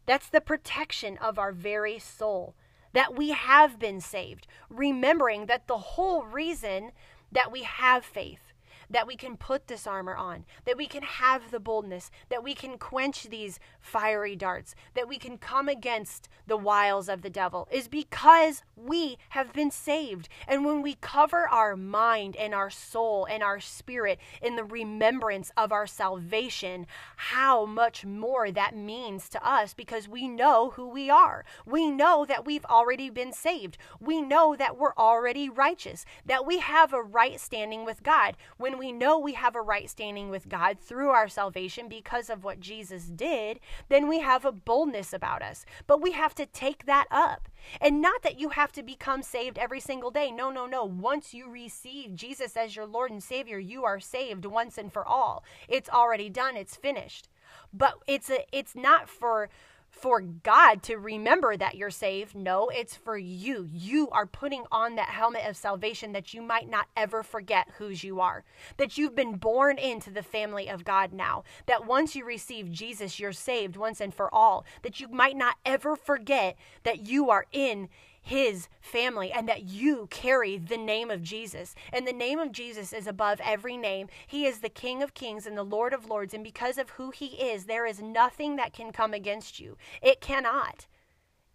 That's 0.06 0.30
the 0.30 0.42
protection 0.42 1.18
of 1.18 1.38
our 1.38 1.52
very 1.52 2.00
soul. 2.00 2.56
that 2.94 3.16
we 3.16 3.30
have 3.30 3.78
been 3.80 4.02
saved, 4.02 4.48
remembering 4.70 5.46
that 5.46 5.68
the 5.68 5.78
whole 5.78 6.24
reason 6.24 6.92
that 7.32 7.52
we 7.52 7.64
have 7.64 8.04
faith 8.04 8.49
that 8.90 9.08
we 9.08 9.16
can 9.16 9.38
put 9.38 9.68
this 9.68 9.86
armor 9.86 10.16
on, 10.16 10.46
that 10.66 10.78
we 10.78 10.88
can 10.88 11.04
have 11.04 11.52
the 11.52 11.60
boldness, 11.60 12.10
that 12.30 12.44
we 12.44 12.54
can 12.54 12.78
quench 12.78 13.24
these 13.24 13.60
fiery 13.80 14.36
darts, 14.36 14.76
that 14.96 15.08
we 15.08 15.18
can 15.18 15.38
come 15.38 15.70
against 15.70 16.28
the 16.48 16.58
wiles 16.58 17.08
of 17.08 17.22
the 17.22 17.30
devil, 17.30 17.68
is 17.72 17.88
because 17.88 18.64
we 18.76 19.18
have 19.30 19.54
been 19.54 19.72
saved. 19.72 20.30
And 20.48 20.66
when 20.66 20.82
we 20.82 20.96
cover 21.02 21.48
our 21.48 21.76
mind 21.76 22.36
and 22.36 22.54
our 22.54 22.70
soul 22.70 23.28
and 23.30 23.44
our 23.44 23.60
spirit 23.60 24.20
in 24.42 24.56
the 24.56 24.64
remembrance 24.64 25.52
of 25.56 25.72
our 25.72 25.88
salvation, 25.88 26.88
how 27.16 27.66
much 27.66 28.06
more 28.06 28.52
that 28.52 28.76
means 28.76 29.30
to 29.30 29.48
us 29.48 29.74
because 29.74 30.08
we 30.08 30.28
know 30.28 30.72
who 30.72 30.88
we 30.88 31.10
are. 31.10 31.46
We 31.66 31.92
know 31.92 32.26
that 32.26 32.46
we've 32.46 32.66
already 32.66 33.10
been 33.10 33.34
saved. 33.34 33.78
We 34.00 34.22
know 34.22 34.56
that 34.56 34.78
we're 34.78 34.96
already 34.96 35.50
righteous, 35.50 36.06
that 36.26 36.46
we 36.46 36.60
have 36.60 36.94
a 36.94 37.02
right 37.02 37.40
standing 37.40 37.86
with 37.86 38.04
God. 38.04 38.36
When 38.58 38.79
we 38.80 38.92
know 38.92 39.20
we 39.20 39.34
have 39.34 39.56
a 39.56 39.62
right 39.62 39.90
standing 39.90 40.30
with 40.30 40.50
God 40.50 40.80
through 40.80 41.10
our 41.10 41.28
salvation 41.28 41.88
because 41.88 42.30
of 42.30 42.44
what 42.44 42.60
Jesus 42.60 43.06
did, 43.06 43.60
then 43.90 44.08
we 44.08 44.20
have 44.22 44.46
a 44.46 44.52
boldness 44.52 45.14
about 45.14 45.42
us. 45.42 45.66
But 45.86 46.02
we 46.02 46.14
have 46.14 46.34
to 46.36 46.46
take 46.46 46.86
that 46.86 47.06
up. 47.12 47.50
And 47.82 48.02
not 48.02 48.24
that 48.24 48.40
you 48.40 48.50
have 48.50 48.72
to 48.72 48.82
become 48.82 49.22
saved 49.22 49.58
every 49.58 49.80
single 49.80 50.10
day. 50.10 50.32
No, 50.32 50.50
no, 50.50 50.66
no. 50.66 50.86
Once 50.86 51.34
you 51.34 51.50
receive 51.50 52.16
Jesus 52.16 52.56
as 52.56 52.76
your 52.76 52.86
Lord 52.86 53.12
and 53.12 53.22
Savior, 53.22 53.60
you 53.60 53.84
are 53.84 54.00
saved 54.00 54.46
once 54.46 54.78
and 54.78 54.92
for 54.92 55.06
all. 55.06 55.44
It's 55.68 55.90
already 55.90 56.30
done, 56.30 56.56
it's 56.56 56.76
finished. 56.76 57.28
But 57.74 57.96
it's 58.08 58.30
a 58.30 58.46
it's 58.52 58.76
not 58.76 59.10
for 59.10 59.50
for 59.90 60.22
God 60.22 60.82
to 60.84 60.96
remember 60.96 61.58
that 61.58 61.76
you're 61.76 61.90
saved. 61.90 62.36
No, 62.36 62.70
it's 62.70 62.96
for 62.96 63.18
you. 63.18 63.68
You 63.72 64.10
are 64.10 64.26
putting 64.26 64.64
on 64.72 64.96
that 64.96 65.10
helmet 65.10 65.46
of 65.46 65.58
salvation 65.58 66.12
that 66.14 66.34
you 66.34 66.42
might 66.42 66.70
not 66.70 66.88
ever 66.96 67.24
forget 67.24 67.68
whose 67.78 68.04
you 68.04 68.20
are. 68.20 68.44
That 68.78 68.98
you've 68.98 69.16
been 69.16 69.36
born 69.36 69.78
into 69.78 70.10
the 70.10 70.24
family 70.24 70.70
of 70.70 70.86
God 70.86 71.14
now. 71.14 71.44
That 71.66 71.86
once 71.86 72.16
you 72.16 72.26
receive 72.26 72.72
Jesus, 72.72 73.20
you're 73.20 73.34
saved 73.34 73.76
once 73.76 74.00
and 74.00 74.14
for 74.14 74.34
all. 74.34 74.66
That 74.84 75.00
you 75.00 75.08
might 75.08 75.36
not 75.36 75.56
ever 75.66 75.96
forget 75.96 76.56
that 76.84 77.08
you 77.08 77.30
are 77.30 77.46
in 77.52 77.90
his 78.22 78.68
family 78.82 79.32
and 79.32 79.48
that 79.48 79.64
you 79.64 80.08
carry 80.10 80.58
the 80.58 80.78
name 80.78 81.10
of 81.10 81.24
Jesus. 81.24 81.76
And 81.92 82.08
the 82.08 82.14
name 82.14 82.40
of 82.40 82.52
Jesus 82.52 82.94
is 82.94 83.08
above 83.08 83.40
every 83.44 83.78
name. 83.78 84.08
He 84.28 84.46
is 84.46 84.60
the 84.60 84.70
King 84.70 85.02
of 85.02 85.14
kings 85.14 85.46
and 85.46 85.58
the 85.58 85.64
Lord 85.64 85.94
of 85.94 86.10
lords. 86.10 86.34
And 86.34 86.44
because 86.44 86.78
of 86.78 86.92
who 86.92 87.12
he 87.12 87.28
is, 87.28 87.66
there 87.66 87.86
is 87.86 88.02
nothing 88.02 88.56
that 88.58 88.74
can 88.74 88.92
come 88.92 89.14
against 89.14 89.60
you. 89.60 89.78
It 90.02 90.22
cannot. 90.22 90.88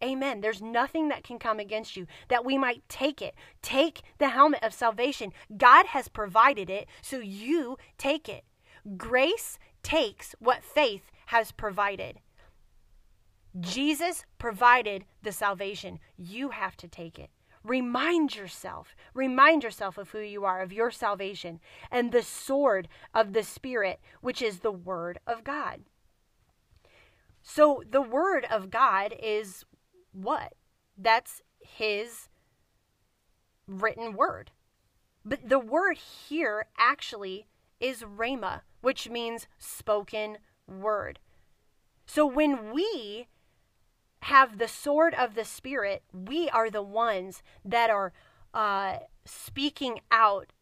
Amen. 0.03 0.41
There's 0.41 0.61
nothing 0.61 1.09
that 1.09 1.25
can 1.25 1.39
come 1.39 1.59
against 1.59 1.97
you 1.97 2.07
that 2.29 2.45
we 2.45 2.59
might 2.59 2.87
take 2.89 3.23
it. 3.23 3.35
Take 3.63 4.03
the 4.19 4.31
helmet 4.31 4.63
of 4.63 4.75
salvation. 4.75 5.33
God 5.57 5.87
has 5.87 6.09
provided 6.09 6.69
it, 6.69 6.89
so 7.01 7.19
you 7.19 7.79
take 7.97 8.29
it. 8.29 8.45
Grace 8.97 9.59
takes 9.83 10.35
what 10.39 10.63
faith 10.63 11.11
has 11.27 11.53
provided. 11.53 12.21
Jesus 13.61 14.25
provided 14.39 15.05
the 15.23 15.33
salvation. 15.33 15.99
You 16.17 16.51
have 16.51 16.77
to 16.79 16.89
take 16.89 17.19
it. 17.19 17.31
Remind 17.63 18.37
yourself, 18.37 18.95
remind 19.15 19.63
yourself 19.63 19.97
of 19.97 20.11
who 20.11 20.21
you 20.21 20.45
are, 20.45 20.61
of 20.61 20.73
your 20.73 20.91
salvation, 20.91 21.61
and 21.91 22.13
the 22.13 22.23
sword 22.23 22.89
of 23.15 23.33
the 23.33 23.43
Spirit, 23.43 24.01
which 24.21 24.43
is 24.43 24.59
the 24.59 24.73
Word 24.73 25.19
of 25.27 25.45
God. 25.45 25.81
So, 27.43 27.83
the 27.91 28.03
Word 28.03 28.47
of 28.51 28.71
God 28.71 29.15
is 29.23 29.65
what? 30.13 30.55
That's 30.99 31.41
His 31.59 32.29
written 33.67 34.15
Word. 34.15 34.51
But 35.25 35.49
the 35.49 35.59
word 35.59 35.97
here 35.97 36.67
actually 36.77 37.47
is 37.81 38.03
rhema, 38.03 38.61
which 38.83 39.09
means 39.09 39.47
spoken 39.59 40.39
word. 40.69 41.19
So, 42.07 42.27
when 42.27 42.73
we 42.73 43.29
have 44.25 44.57
the 44.57 44.69
sword 44.69 45.13
of 45.13 45.35
the 45.35 45.45
Spirit, 45.45 46.03
we 46.11 46.49
are 46.49 46.71
the 46.71 46.83
ones 46.83 47.43
that 47.63 47.91
are 47.91 48.15
uh, 48.55 48.97
speaking 49.27 50.01
out 50.11 50.55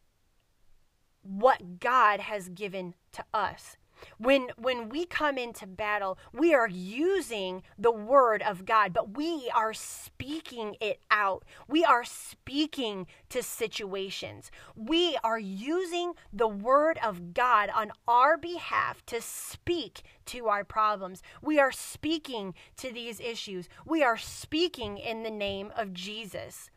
what 1.23 1.79
God 1.79 2.19
has 2.19 2.49
given 2.49 2.95
to 3.13 3.25
us. 3.33 3.77
When 4.19 4.49
when 4.57 4.89
we 4.89 5.07
come 5.07 5.39
into 5.39 5.67
battle, 5.67 6.19
we 6.33 6.55
are 6.55 6.69
using 6.69 7.63
the 7.79 7.93
word 7.93 8.43
of 8.43 8.65
God, 8.65 8.93
but 8.93 9.17
we 9.17 9.51
are 9.55 9.73
speaking 9.73 10.77
it 10.81 11.01
out. 11.11 11.45
We 11.69 11.85
are 11.85 12.05
speaking 12.05 13.07
to 13.31 13.43
situations. 13.43 14.51
We 14.77 15.17
are 15.23 15.39
using 15.39 16.13
the 16.33 16.49
word 16.49 16.99
of 17.03 17.35
God 17.35 17.71
on 17.75 17.93
our 18.07 18.37
behalf 18.37 19.05
to 19.07 19.21
speak 19.21 20.03
to 20.27 20.49
our 20.49 20.65
problems. 20.65 21.23
We 21.41 21.59
are 21.59 21.73
speaking 21.73 22.55
to 22.77 22.93
these 22.93 23.21
issues. 23.21 23.69
We 23.87 24.03
are 24.03 24.19
speaking 24.19 24.99
in 24.99 25.23
the 25.23 25.31
name 25.31 25.73
of 25.77 25.93
Jesus. 25.93 26.71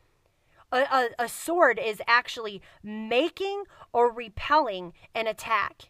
A, 0.71 0.79
a, 0.79 1.09
a, 1.19 1.29
sword 1.29 1.79
is 1.79 2.01
actually 2.07 2.61
making 2.83 3.63
or 3.93 4.11
repelling 4.11 4.93
an 5.13 5.27
attack. 5.27 5.89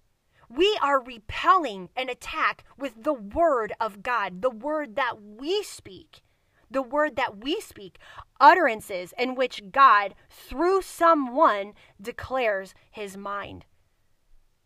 We 0.50 0.78
are 0.82 1.02
repelling 1.02 1.90
an 1.96 2.10
attack 2.10 2.64
with 2.78 3.04
the 3.04 3.14
word 3.14 3.74
of 3.80 4.04
God, 4.04 4.42
the 4.42 4.50
word 4.50 4.96
that 4.96 5.22
we 5.22 5.64
speak. 5.64 6.22
The 6.70 6.82
word 6.82 7.16
that 7.16 7.38
we 7.38 7.62
speak, 7.62 8.00
utterances 8.40 9.14
in 9.18 9.36
which 9.36 9.72
God, 9.72 10.16
through 10.30 10.82
someone, 10.82 11.74
declares 12.02 12.74
his 12.92 13.16
mind. 13.16 13.66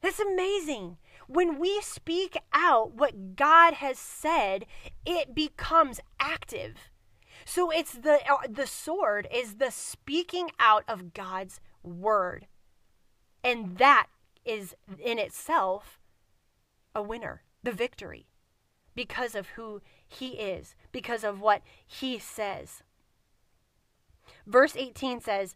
That's 0.01 0.19
amazing. 0.19 0.97
When 1.27 1.59
we 1.59 1.81
speak 1.81 2.37
out 2.53 2.93
what 2.93 3.35
God 3.35 3.75
has 3.75 3.99
said, 3.99 4.65
it 5.05 5.35
becomes 5.35 5.99
active. 6.19 6.89
So 7.45 7.69
it's 7.69 7.93
the 7.93 8.19
uh, 8.29 8.47
the 8.49 8.67
sword 8.67 9.27
is 9.33 9.55
the 9.55 9.71
speaking 9.71 10.51
out 10.59 10.83
of 10.87 11.13
God's 11.13 11.59
word. 11.83 12.47
And 13.43 13.77
that 13.77 14.07
is 14.45 14.75
in 14.99 15.19
itself 15.19 15.99
a 16.95 17.01
winner, 17.01 17.43
the 17.63 17.71
victory, 17.71 18.27
because 18.95 19.35
of 19.35 19.49
who 19.49 19.81
he 20.07 20.29
is, 20.29 20.75
because 20.91 21.23
of 21.23 21.41
what 21.41 21.61
he 21.85 22.17
says. 22.19 22.83
Verse 24.45 24.75
18 24.75 25.21
says, 25.21 25.55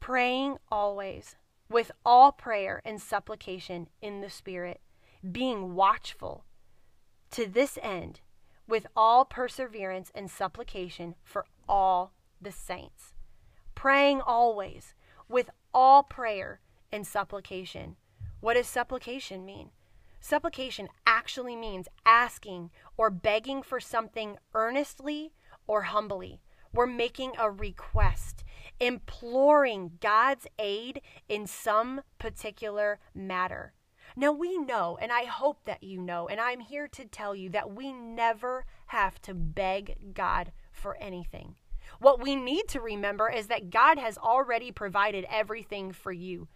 praying 0.00 0.58
always 0.70 1.36
with 1.68 1.90
all 2.04 2.30
prayer 2.32 2.82
and 2.84 3.00
supplication 3.00 3.88
in 4.02 4.20
the 4.20 4.30
Spirit, 4.30 4.80
being 5.32 5.74
watchful 5.74 6.44
to 7.30 7.46
this 7.46 7.78
end 7.82 8.20
with 8.68 8.86
all 8.94 9.24
perseverance 9.24 10.12
and 10.14 10.30
supplication 10.30 11.14
for 11.22 11.46
all 11.68 12.12
the 12.40 12.52
saints. 12.52 13.14
Praying 13.74 14.20
always 14.20 14.94
with 15.28 15.50
all 15.72 16.02
prayer 16.02 16.60
and 16.92 17.06
supplication 17.06 17.96
what 18.44 18.58
does 18.58 18.66
supplication 18.66 19.42
mean? 19.42 19.70
Supplication 20.20 20.88
actually 21.06 21.56
means 21.56 21.88
asking 22.04 22.70
or 22.98 23.08
begging 23.08 23.62
for 23.62 23.80
something 23.80 24.36
earnestly 24.52 25.32
or 25.66 25.84
humbly. 25.84 26.42
We're 26.70 26.84
making 26.84 27.32
a 27.38 27.50
request, 27.50 28.44
imploring 28.78 29.92
God's 29.98 30.46
aid 30.58 31.00
in 31.26 31.46
some 31.46 32.02
particular 32.18 32.98
matter. 33.14 33.72
Now, 34.14 34.32
we 34.32 34.58
know, 34.58 34.98
and 35.00 35.10
I 35.10 35.24
hope 35.24 35.64
that 35.64 35.82
you 35.82 36.02
know, 36.02 36.28
and 36.28 36.38
I'm 36.38 36.60
here 36.60 36.86
to 36.88 37.06
tell 37.06 37.34
you 37.34 37.48
that 37.48 37.74
we 37.74 37.94
never 37.94 38.66
have 38.88 39.22
to 39.22 39.32
beg 39.32 40.12
God 40.12 40.52
for 40.70 40.98
anything. 40.98 41.54
What 41.98 42.20
we 42.20 42.36
need 42.36 42.68
to 42.68 42.80
remember 42.82 43.30
is 43.30 43.46
that 43.46 43.70
God 43.70 43.98
has 43.98 44.18
already 44.18 44.70
provided 44.70 45.24
everything 45.30 45.92
for 45.92 46.12
you. 46.12 46.48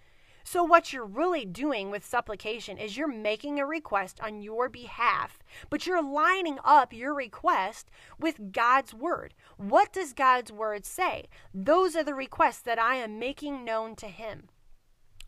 So, 0.51 0.65
what 0.65 0.95
you're 0.95 1.05
really 1.05 1.45
doing 1.45 1.91
with 1.91 2.07
supplication 2.07 2.79
is 2.79 2.97
you're 2.97 3.07
making 3.07 3.61
a 3.61 3.67
request 3.67 4.19
on 4.23 4.41
your 4.41 4.71
behalf, 4.71 5.41
but 5.69 5.87
you're 5.87 6.03
lining 6.03 6.59
up 6.65 6.91
your 6.91 7.13
request 7.13 7.91
with 8.19 8.51
God's 8.51 8.95
word. 8.95 9.35
What 9.59 9.93
does 9.93 10.15
God's 10.15 10.51
word 10.51 10.87
say? 10.87 11.27
Those 11.53 11.95
are 11.95 12.03
the 12.03 12.15
requests 12.15 12.61
that 12.61 12.79
I 12.79 12.95
am 12.95 13.19
making 13.19 13.63
known 13.63 13.95
to 13.97 14.07
Him. 14.07 14.49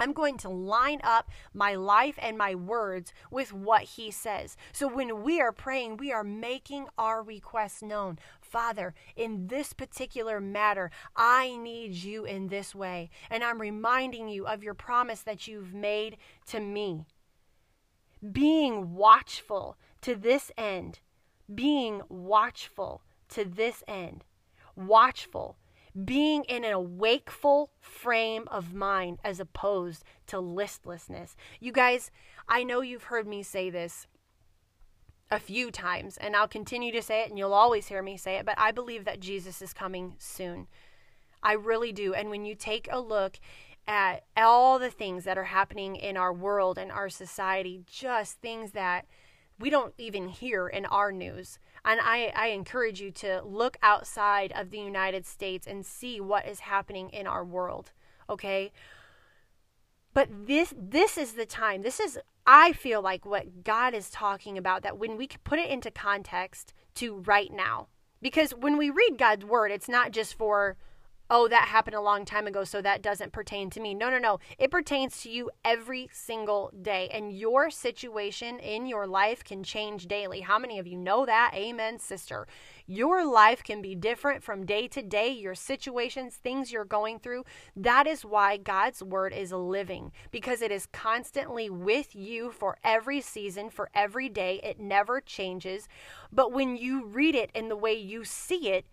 I'm 0.00 0.12
going 0.14 0.38
to 0.38 0.48
line 0.48 1.00
up 1.04 1.30
my 1.52 1.74
life 1.74 2.18
and 2.20 2.36
my 2.38 2.54
words 2.54 3.12
with 3.30 3.52
what 3.52 3.82
he 3.82 4.10
says. 4.10 4.56
So 4.72 4.88
when 4.88 5.22
we 5.22 5.40
are 5.40 5.52
praying, 5.52 5.98
we 5.98 6.10
are 6.10 6.24
making 6.24 6.86
our 6.96 7.22
requests 7.22 7.82
known. 7.82 8.18
Father, 8.40 8.94
in 9.14 9.46
this 9.48 9.72
particular 9.74 10.40
matter, 10.40 10.90
I 11.14 11.56
need 11.56 11.92
you 11.92 12.24
in 12.24 12.48
this 12.48 12.74
way. 12.74 13.10
And 13.30 13.44
I'm 13.44 13.60
reminding 13.60 14.28
you 14.28 14.46
of 14.46 14.64
your 14.64 14.74
promise 14.74 15.20
that 15.22 15.46
you've 15.46 15.74
made 15.74 16.16
to 16.46 16.58
me. 16.58 17.06
Being 18.32 18.94
watchful 18.94 19.76
to 20.00 20.14
this 20.14 20.50
end, 20.56 21.00
being 21.54 22.02
watchful 22.08 23.02
to 23.28 23.44
this 23.44 23.84
end. 23.86 24.24
watchful, 24.76 25.56
being 26.04 26.44
in 26.44 26.64
a 26.64 26.80
wakeful 26.80 27.70
frame 27.80 28.44
of 28.48 28.72
mind 28.74 29.18
as 29.24 29.40
opposed 29.40 30.04
to 30.26 30.38
listlessness. 30.38 31.36
You 31.58 31.72
guys, 31.72 32.10
I 32.48 32.62
know 32.62 32.80
you've 32.80 33.04
heard 33.04 33.26
me 33.26 33.42
say 33.42 33.70
this 33.70 34.06
a 35.30 35.38
few 35.38 35.70
times, 35.70 36.16
and 36.16 36.34
I'll 36.34 36.48
continue 36.48 36.92
to 36.92 37.02
say 37.02 37.22
it, 37.22 37.28
and 37.28 37.38
you'll 37.38 37.54
always 37.54 37.86
hear 37.86 38.02
me 38.02 38.16
say 38.16 38.36
it, 38.36 38.46
but 38.46 38.58
I 38.58 38.72
believe 38.72 39.04
that 39.04 39.20
Jesus 39.20 39.62
is 39.62 39.72
coming 39.72 40.14
soon. 40.18 40.66
I 41.42 41.52
really 41.52 41.92
do. 41.92 42.14
And 42.14 42.30
when 42.30 42.44
you 42.44 42.54
take 42.54 42.88
a 42.90 43.00
look 43.00 43.38
at 43.86 44.24
all 44.36 44.78
the 44.78 44.90
things 44.90 45.24
that 45.24 45.38
are 45.38 45.44
happening 45.44 45.96
in 45.96 46.16
our 46.16 46.32
world 46.32 46.78
and 46.78 46.92
our 46.92 47.08
society, 47.08 47.82
just 47.86 48.40
things 48.40 48.72
that 48.72 49.06
we 49.60 49.70
don't 49.70 49.94
even 49.98 50.28
hear 50.28 50.66
in 50.66 50.86
our 50.86 51.12
news. 51.12 51.58
And 51.84 52.00
I, 52.02 52.32
I 52.34 52.48
encourage 52.48 53.00
you 53.00 53.10
to 53.12 53.42
look 53.42 53.76
outside 53.82 54.52
of 54.56 54.70
the 54.70 54.78
United 54.78 55.26
States 55.26 55.66
and 55.66 55.84
see 55.84 56.20
what 56.20 56.48
is 56.48 56.60
happening 56.60 57.10
in 57.10 57.26
our 57.26 57.44
world. 57.44 57.92
Okay? 58.28 58.72
But 60.12 60.28
this 60.46 60.74
this 60.76 61.16
is 61.16 61.32
the 61.32 61.46
time. 61.46 61.82
This 61.82 62.00
is 62.00 62.18
I 62.46 62.72
feel 62.72 63.00
like 63.00 63.24
what 63.24 63.62
God 63.62 63.94
is 63.94 64.10
talking 64.10 64.58
about 64.58 64.82
that 64.82 64.98
when 64.98 65.16
we 65.16 65.28
put 65.44 65.58
it 65.58 65.70
into 65.70 65.90
context 65.90 66.72
to 66.96 67.18
right 67.18 67.52
now. 67.52 67.88
Because 68.20 68.50
when 68.50 68.76
we 68.76 68.90
read 68.90 69.16
God's 69.18 69.44
word, 69.44 69.70
it's 69.70 69.88
not 69.88 70.10
just 70.10 70.34
for 70.34 70.76
oh, 71.30 71.46
that 71.48 71.68
happened 71.68 71.94
a 71.94 72.00
long 72.00 72.24
time 72.24 72.46
ago, 72.46 72.64
so 72.64 72.82
that 72.82 73.02
doesn't 73.02 73.32
pertain 73.32 73.70
to 73.70 73.80
me. 73.80 73.94
No, 73.94 74.10
no, 74.10 74.18
no. 74.18 74.40
It 74.58 74.70
pertains 74.70 75.22
to 75.22 75.30
you 75.30 75.50
every 75.64 76.10
single 76.12 76.72
day. 76.82 77.08
And 77.12 77.32
your 77.32 77.70
situation 77.70 78.58
in 78.58 78.86
your 78.86 79.06
life 79.06 79.44
can 79.44 79.62
change 79.62 80.08
daily. 80.08 80.40
How 80.40 80.58
many 80.58 80.78
of 80.78 80.86
you 80.86 80.96
know 80.96 81.24
that? 81.24 81.52
Amen, 81.54 81.98
sister. 82.00 82.48
Your 82.86 83.24
life 83.24 83.62
can 83.62 83.80
be 83.80 83.94
different 83.94 84.42
from 84.42 84.66
day 84.66 84.88
to 84.88 85.02
day, 85.02 85.30
your 85.30 85.54
situations, 85.54 86.34
things 86.34 86.72
you're 86.72 86.84
going 86.84 87.20
through. 87.20 87.44
That 87.76 88.08
is 88.08 88.24
why 88.24 88.56
God's 88.56 89.00
word 89.00 89.32
is 89.32 89.52
living 89.52 90.10
because 90.32 90.60
it 90.60 90.72
is 90.72 90.86
constantly 90.86 91.70
with 91.70 92.16
you 92.16 92.50
for 92.50 92.78
every 92.82 93.20
season, 93.20 93.70
for 93.70 93.88
every 93.94 94.28
day. 94.28 94.60
It 94.64 94.80
never 94.80 95.20
changes. 95.20 95.86
But 96.32 96.52
when 96.52 96.76
you 96.76 97.04
read 97.04 97.36
it 97.36 97.50
in 97.54 97.68
the 97.68 97.76
way 97.76 97.94
you 97.94 98.24
see 98.24 98.70
it, 98.70 98.86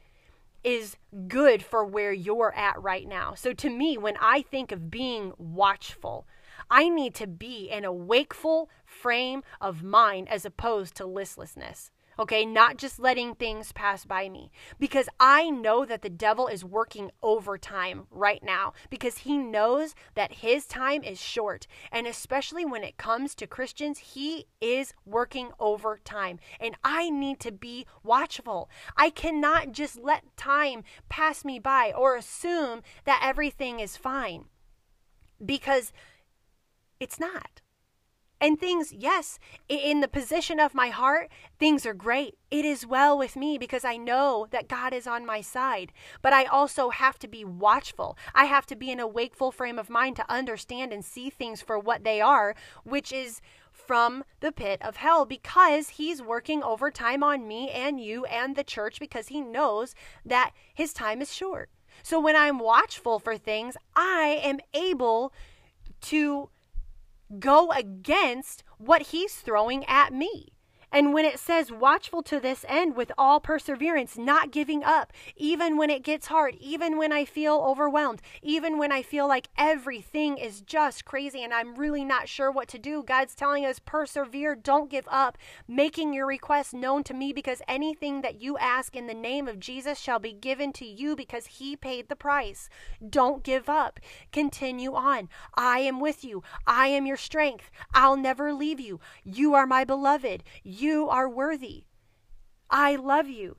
is 0.64 0.98
good 1.28 1.64
for 1.64 1.86
where 1.86 2.12
you're 2.12 2.54
at 2.56 2.82
right 2.82 3.08
now. 3.08 3.34
So 3.34 3.54
to 3.54 3.70
me, 3.70 3.98
when 3.98 4.16
I 4.20 4.42
think 4.42 4.72
of 4.72 4.92
being 4.92 5.34
watchful, 5.38 6.28
I 6.70 6.90
need 6.90 7.14
to 7.16 7.28
be 7.28 7.70
in 7.70 7.86
a 7.86 7.94
wakeful 7.94 8.70
frame 8.86 9.44
of 9.62 9.84
mind 9.84 10.30
as 10.30 10.46
opposed 10.46 10.96
to 10.96 11.06
listlessness 11.06 11.92
okay? 12.20 12.46
Not 12.46 12.78
just 12.78 13.00
letting 13.00 13.36
things 13.36 13.72
pass 13.72 14.06
by 14.06 14.30
me. 14.30 14.52
Because 14.80 15.10
I 15.20 15.50
know 15.50 15.86
that 15.86 16.02
the 16.02 16.10
devil 16.10 16.48
is 16.48 16.64
working 16.64 17.12
overtime 17.22 18.08
right 18.12 18.44
now 18.44 18.74
because 18.90 19.20
he 19.20 19.38
knows 19.38 19.96
that 20.16 20.34
his 20.34 20.66
time 20.66 21.04
is 21.04 21.20
short. 21.22 21.68
And 21.92 22.08
especially 22.08 22.66
when 22.66 22.84
it 22.84 22.98
comes 22.98 23.36
to 23.36 23.48
Christians, 23.48 24.00
he 24.00 24.46
is 24.62 24.94
working 25.06 25.52
overtime. 25.60 26.40
And 26.60 26.76
I 26.84 27.10
need 27.10 27.40
to 27.42 27.52
be 27.52 27.86
watchful. 28.04 28.70
I 28.96 29.10
cannot 29.10 29.72
just 29.72 30.00
let 30.00 30.36
time 30.38 30.84
pass 31.10 31.46
me 31.46 31.60
by 31.60 31.92
or 31.96 32.16
assume 32.16 32.82
that 33.06 33.22
everything 33.24 33.80
is 33.80 33.98
fine 33.98 34.46
because 35.44 35.92
it's 37.00 37.20
not. 37.20 37.62
And 38.40 38.60
things, 38.60 38.94
yes, 38.94 39.40
in 39.68 40.02
the 40.02 40.08
position 40.08 40.60
of 40.60 40.76
my 40.76 40.90
heart, 40.90 41.30
things 41.58 41.86
are 41.86 41.94
great. 41.94 42.36
It 42.52 42.66
is 42.66 42.86
well 42.86 43.18
with 43.18 43.36
me 43.36 43.58
because 43.58 43.84
I 43.84 43.98
know 43.98 44.48
that 44.52 44.68
God 44.68 44.94
is 44.94 45.08
on 45.08 45.26
my 45.26 45.42
side. 45.42 45.92
But 46.22 46.34
I 46.34 46.46
also 46.46 46.90
have 46.90 47.18
to 47.20 47.28
be 47.28 47.44
watchful. 47.44 48.16
I 48.36 48.46
have 48.46 48.68
to 48.68 48.76
be 48.76 48.92
in 48.92 49.00
a 49.00 49.08
wakeful 49.08 49.52
frame 49.52 49.80
of 49.80 49.90
mind 49.90 50.18
to 50.18 50.32
understand 50.32 50.94
and 50.94 51.04
see 51.04 51.30
things 51.30 51.62
for 51.62 51.80
what 51.80 52.04
they 52.04 52.22
are, 52.22 52.56
which 52.84 53.12
is 53.12 53.42
from 53.72 54.24
the 54.40 54.52
pit 54.52 54.82
of 54.82 54.98
hell 54.98 55.26
because 55.26 55.90
he's 55.90 56.22
working 56.22 56.62
overtime 56.64 57.24
on 57.24 57.48
me 57.48 57.70
and 57.70 58.00
you 58.00 58.26
and 58.26 58.56
the 58.56 58.64
church 58.64 59.00
because 59.00 59.30
he 59.30 59.42
knows 59.42 59.96
that 60.26 60.52
his 60.74 60.94
time 60.94 61.22
is 61.22 61.34
short. 61.34 61.70
So 62.04 62.20
when 62.20 62.36
I'm 62.36 62.60
watchful 62.60 63.20
for 63.20 63.38
things, 63.38 63.78
I 63.96 64.40
am 64.44 64.60
able 64.74 65.34
to 66.02 66.50
go 67.40 67.72
against 67.72 68.64
what 68.78 69.02
he's 69.08 69.36
throwing 69.36 69.86
at 69.86 70.14
me. 70.14 70.54
And 70.90 71.14
when 71.14 71.26
it 71.26 71.38
says, 71.38 71.70
watchful 71.70 72.24
to 72.24 72.40
this 72.40 72.64
end 72.68 72.96
with 72.96 73.12
all 73.18 73.42
perseverance, 73.42 74.18
not 74.18 74.52
giving 74.52 74.86
up, 74.86 75.12
even 75.36 75.76
when 75.76 75.90
it 75.90 76.02
gets 76.02 76.28
hard, 76.28 76.56
even 76.62 76.98
when 76.98 77.12
I 77.12 77.26
feel 77.26 77.56
overwhelmed, 77.56 78.22
even 78.42 78.78
when 78.78 78.92
I 78.92 79.02
feel 79.02 79.28
like 79.28 79.50
everything 79.58 80.38
is 80.38 80.62
just 80.62 81.04
crazy 81.04 81.44
and 81.44 81.54
I'm 81.54 81.76
really 81.76 82.06
not 82.06 82.30
sure 82.30 82.50
what 82.50 82.70
to 82.70 82.80
do, 82.80 83.04
God's 83.04 83.36
telling 83.36 83.66
us, 83.66 83.80
persevere, 83.80 84.56
don't 84.56 84.90
give 84.90 85.08
up, 85.12 85.38
making 85.68 86.14
your 86.14 86.26
request 86.26 86.74
known 86.74 87.04
to 87.04 87.14
me 87.14 87.34
because 87.34 87.62
anything 87.68 88.22
that 88.22 88.42
you 88.42 88.58
ask 88.58 88.96
in 88.96 89.08
the 89.08 89.14
name 89.14 89.48
of 89.48 89.60
Jesus 89.60 90.00
shall 90.00 90.20
be 90.20 90.34
given 90.34 90.72
to 90.74 90.86
you 90.86 91.18
because 91.18 91.48
he 91.48 91.76
paid 91.76 92.08
the 92.08 92.16
price. 92.16 92.70
Don't 93.08 93.44
give 93.44 93.68
up. 93.68 94.00
Continue 94.32 94.94
on. 94.94 95.28
I 95.54 95.80
am 95.80 96.00
with 96.00 96.24
you. 96.24 96.44
I 96.66 96.88
am 96.88 97.06
your 97.06 97.18
strength. 97.18 97.70
I'll 97.94 98.18
never 98.18 98.54
leave 98.54 98.80
you. 98.80 99.02
You 99.26 99.54
are 99.54 99.68
my 99.68 99.84
beloved. 99.84 100.44
Are 101.10 101.30
worthy. 101.30 101.84
I 102.70 102.96
love 102.96 103.28
you. 103.28 103.58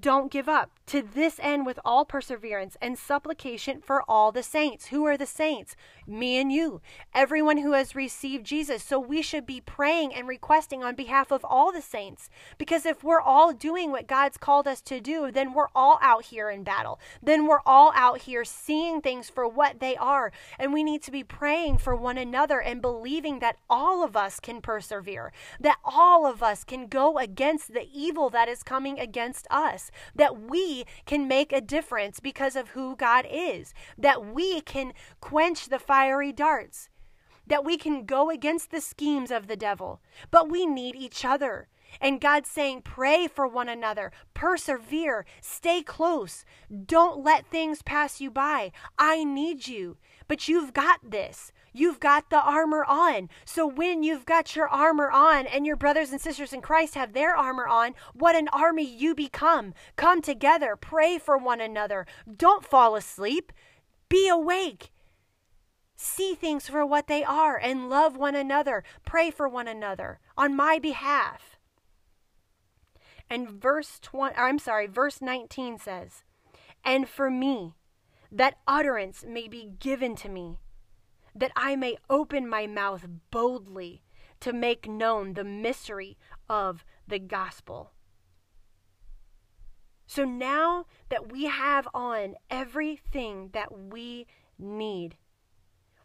Don't 0.00 0.30
give 0.30 0.48
up. 0.48 0.70
To 0.86 1.00
this 1.00 1.38
end, 1.40 1.64
with 1.64 1.78
all 1.84 2.04
perseverance 2.04 2.76
and 2.82 2.98
supplication 2.98 3.80
for 3.80 4.02
all 4.08 4.32
the 4.32 4.42
saints. 4.42 4.88
Who 4.88 5.06
are 5.06 5.16
the 5.16 5.26
saints? 5.26 5.74
Me 6.06 6.38
and 6.38 6.52
you. 6.52 6.82
Everyone 7.14 7.58
who 7.58 7.72
has 7.72 7.94
received 7.94 8.44
Jesus. 8.44 8.82
So 8.82 8.98
we 8.98 9.22
should 9.22 9.46
be 9.46 9.60
praying 9.60 10.12
and 10.12 10.28
requesting 10.28 10.82
on 10.82 10.94
behalf 10.94 11.30
of 11.30 11.44
all 11.44 11.72
the 11.72 11.80
saints. 11.80 12.28
Because 12.58 12.84
if 12.84 13.02
we're 13.02 13.20
all 13.20 13.52
doing 13.52 13.90
what 13.90 14.06
God's 14.06 14.36
called 14.36 14.68
us 14.68 14.82
to 14.82 15.00
do, 15.00 15.30
then 15.30 15.54
we're 15.54 15.70
all 15.74 15.98
out 16.02 16.26
here 16.26 16.50
in 16.50 16.64
battle. 16.64 17.00
Then 17.22 17.46
we're 17.46 17.62
all 17.64 17.92
out 17.94 18.22
here 18.22 18.44
seeing 18.44 19.00
things 19.00 19.30
for 19.30 19.48
what 19.48 19.80
they 19.80 19.96
are. 19.96 20.32
And 20.58 20.72
we 20.72 20.82
need 20.82 21.02
to 21.04 21.10
be 21.10 21.24
praying 21.24 21.78
for 21.78 21.96
one 21.96 22.18
another 22.18 22.60
and 22.60 22.82
believing 22.82 23.38
that 23.38 23.56
all 23.70 24.04
of 24.04 24.16
us 24.16 24.40
can 24.40 24.60
persevere, 24.60 25.32
that 25.60 25.78
all 25.84 26.26
of 26.26 26.42
us 26.42 26.64
can 26.64 26.86
go 26.88 27.18
against 27.18 27.72
the 27.72 27.88
evil 27.94 28.28
that 28.30 28.48
is 28.48 28.62
coming 28.62 28.98
against 28.98 29.46
us 29.50 29.90
that 30.14 30.40
we 30.40 30.81
can 31.06 31.28
make 31.28 31.52
a 31.52 31.60
difference 31.60 32.20
because 32.20 32.56
of 32.56 32.70
who 32.70 32.96
God 32.96 33.26
is, 33.30 33.74
that 33.98 34.24
we 34.24 34.60
can 34.60 34.92
quench 35.20 35.68
the 35.68 35.78
fiery 35.78 36.32
darts, 36.32 36.88
that 37.46 37.64
we 37.64 37.76
can 37.76 38.04
go 38.04 38.30
against 38.30 38.70
the 38.70 38.80
schemes 38.80 39.30
of 39.30 39.46
the 39.46 39.56
devil. 39.56 40.00
But 40.30 40.50
we 40.50 40.66
need 40.66 40.94
each 40.94 41.24
other. 41.24 41.68
And 42.00 42.20
God's 42.20 42.48
saying, 42.48 42.82
pray 42.82 43.28
for 43.28 43.46
one 43.46 43.68
another, 43.68 44.12
persevere, 44.32 45.26
stay 45.40 45.82
close, 45.82 46.44
don't 46.86 47.22
let 47.22 47.46
things 47.46 47.82
pass 47.82 48.20
you 48.20 48.30
by. 48.30 48.72
I 48.98 49.24
need 49.24 49.66
you, 49.66 49.98
but 50.26 50.48
you've 50.48 50.72
got 50.72 51.00
this. 51.02 51.52
You've 51.72 52.00
got 52.00 52.28
the 52.28 52.42
armor 52.42 52.84
on. 52.84 53.30
So 53.44 53.66
when 53.66 54.02
you've 54.02 54.26
got 54.26 54.54
your 54.54 54.68
armor 54.68 55.10
on 55.10 55.46
and 55.46 55.66
your 55.66 55.76
brothers 55.76 56.10
and 56.10 56.20
sisters 56.20 56.52
in 56.52 56.60
Christ 56.60 56.94
have 56.94 57.12
their 57.12 57.34
armor 57.34 57.66
on, 57.66 57.94
what 58.12 58.36
an 58.36 58.48
army 58.48 58.84
you 58.84 59.14
become. 59.14 59.72
Come 59.96 60.20
together, 60.20 60.76
pray 60.76 61.18
for 61.18 61.38
one 61.38 61.60
another. 61.60 62.06
Don't 62.36 62.64
fall 62.64 62.94
asleep. 62.94 63.52
Be 64.08 64.28
awake. 64.28 64.90
See 65.96 66.34
things 66.34 66.68
for 66.68 66.84
what 66.84 67.06
they 67.06 67.24
are 67.24 67.56
and 67.56 67.88
love 67.88 68.16
one 68.16 68.34
another. 68.34 68.84
Pray 69.06 69.30
for 69.30 69.48
one 69.48 69.68
another 69.68 70.20
on 70.36 70.54
my 70.54 70.78
behalf. 70.78 71.56
And 73.30 73.48
verse 73.48 73.98
20, 74.02 74.36
I'm 74.36 74.58
sorry, 74.58 74.86
verse 74.86 75.22
19 75.22 75.78
says, 75.78 76.24
And 76.84 77.08
for 77.08 77.30
me, 77.30 77.76
that 78.30 78.58
utterance 78.66 79.24
may 79.26 79.48
be 79.48 79.70
given 79.78 80.16
to 80.16 80.28
me 80.28 80.58
that 81.34 81.52
I 81.56 81.76
may 81.76 81.96
open 82.10 82.48
my 82.48 82.66
mouth 82.66 83.06
boldly 83.30 84.02
to 84.40 84.52
make 84.52 84.88
known 84.88 85.34
the 85.34 85.44
mystery 85.44 86.18
of 86.48 86.84
the 87.06 87.18
gospel. 87.18 87.92
So 90.06 90.24
now 90.24 90.86
that 91.08 91.32
we 91.32 91.44
have 91.46 91.88
on 91.94 92.34
everything 92.50 93.50
that 93.52 93.72
we 93.72 94.26
need, 94.58 95.16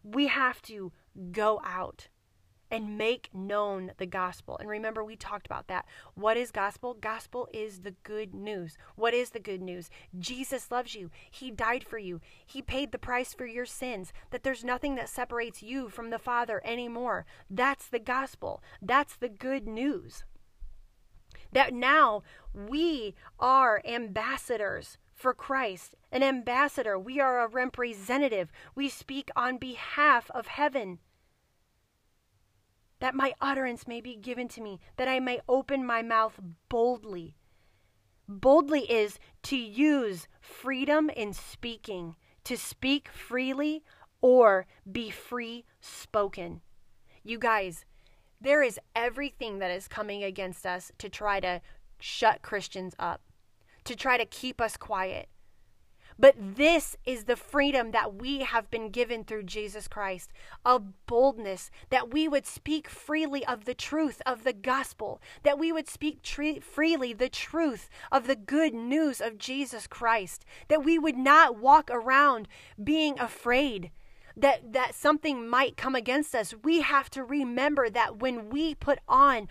we 0.03 0.27
have 0.27 0.61
to 0.63 0.91
go 1.31 1.59
out 1.63 2.07
and 2.69 2.97
make 2.97 3.29
known 3.33 3.91
the 3.97 4.05
gospel. 4.05 4.57
And 4.57 4.69
remember, 4.69 5.03
we 5.03 5.15
talked 5.15 5.45
about 5.45 5.67
that. 5.67 5.85
What 6.15 6.37
is 6.37 6.51
gospel? 6.51 6.93
Gospel 6.93 7.47
is 7.53 7.79
the 7.79 7.95
good 8.03 8.33
news. 8.33 8.77
What 8.95 9.13
is 9.13 9.29
the 9.29 9.39
good 9.39 9.61
news? 9.61 9.89
Jesus 10.17 10.69
loves 10.71 10.95
you. 10.95 11.09
He 11.31 11.51
died 11.51 11.83
for 11.83 11.97
you. 11.97 12.19
He 12.45 12.61
paid 12.61 12.91
the 12.91 12.97
price 12.97 13.33
for 13.33 13.45
your 13.45 13.65
sins, 13.65 14.11
that 14.31 14.43
there's 14.43 14.63
nothing 14.63 14.95
that 14.95 15.09
separates 15.09 15.63
you 15.63 15.89
from 15.89 16.09
the 16.09 16.19
Father 16.19 16.61
anymore. 16.65 17.25
That's 17.49 17.87
the 17.87 17.99
gospel. 17.99 18.61
That's 18.81 19.15
the 19.15 19.29
good 19.29 19.67
news. 19.67 20.25
That 21.51 21.73
now 21.73 22.23
we 22.53 23.15
are 23.39 23.81
ambassadors 23.85 24.97
for 25.13 25.33
Christ, 25.33 25.95
an 26.11 26.21
ambassador. 26.21 26.99
We 26.99 27.19
are 27.19 27.39
a 27.39 27.47
representative. 27.47 28.51
We 28.75 28.89
speak 28.89 29.29
on 29.35 29.57
behalf 29.57 30.29
of 30.31 30.47
heaven. 30.47 30.99
That 32.99 33.15
my 33.15 33.33
utterance 33.39 33.87
may 33.87 34.01
be 34.01 34.15
given 34.15 34.47
to 34.49 34.61
me, 34.61 34.79
that 34.97 35.07
I 35.07 35.19
may 35.19 35.39
open 35.47 35.85
my 35.85 36.01
mouth 36.01 36.39
boldly. 36.69 37.35
Boldly 38.27 38.91
is 38.91 39.19
to 39.43 39.55
use 39.55 40.27
freedom 40.41 41.09
in 41.09 41.33
speaking, 41.33 42.15
to 42.43 42.57
speak 42.57 43.09
freely 43.09 43.83
or 44.21 44.65
be 44.91 45.09
free 45.09 45.65
spoken. 45.79 46.61
You 47.23 47.37
guys, 47.37 47.85
there 48.41 48.63
is 48.63 48.79
everything 48.95 49.59
that 49.59 49.71
is 49.71 49.87
coming 49.87 50.23
against 50.23 50.65
us 50.65 50.91
to 50.97 51.09
try 51.09 51.39
to 51.39 51.61
shut 51.99 52.41
Christians 52.41 52.95
up 52.99 53.21
to 53.87 53.95
try 53.95 54.17
to 54.17 54.25
keep 54.25 54.59
us 54.59 54.75
quiet. 54.75 55.29
But 56.19 56.35
this 56.37 56.95
is 57.05 57.25
the 57.25 57.35
freedom 57.35 57.91
that 57.91 58.15
we 58.15 58.39
have 58.39 58.71
been 58.71 58.89
given 58.89 59.23
through 59.23 59.43
Jesus 59.43 59.87
Christ 59.87 60.31
a 60.65 60.79
boldness 60.79 61.69
that 61.89 62.11
we 62.11 62.27
would 62.27 62.45
speak 62.45 62.89
freely 62.89 63.45
of 63.45 63.65
the 63.65 63.75
truth 63.75 64.21
of 64.25 64.43
the 64.43 64.53
gospel, 64.53 65.21
that 65.43 65.59
we 65.59 65.71
would 65.71 65.87
speak 65.87 66.23
tre- 66.23 66.59
freely 66.59 67.13
the 67.13 67.29
truth 67.29 67.89
of 68.11 68.27
the 68.27 68.35
good 68.35 68.73
news 68.73 69.21
of 69.21 69.37
Jesus 69.37 69.85
Christ, 69.87 70.43
that 70.67 70.83
we 70.83 70.97
would 70.97 71.17
not 71.17 71.57
walk 71.57 71.89
around 71.91 72.47
being 72.83 73.19
afraid. 73.19 73.91
That, 74.35 74.73
that 74.73 74.93
something 74.93 75.47
might 75.47 75.77
come 75.77 75.95
against 75.95 76.35
us. 76.35 76.53
We 76.63 76.81
have 76.81 77.09
to 77.11 77.23
remember 77.23 77.89
that 77.89 78.19
when 78.19 78.49
we 78.49 78.75
put 78.75 78.99
on 79.07 79.47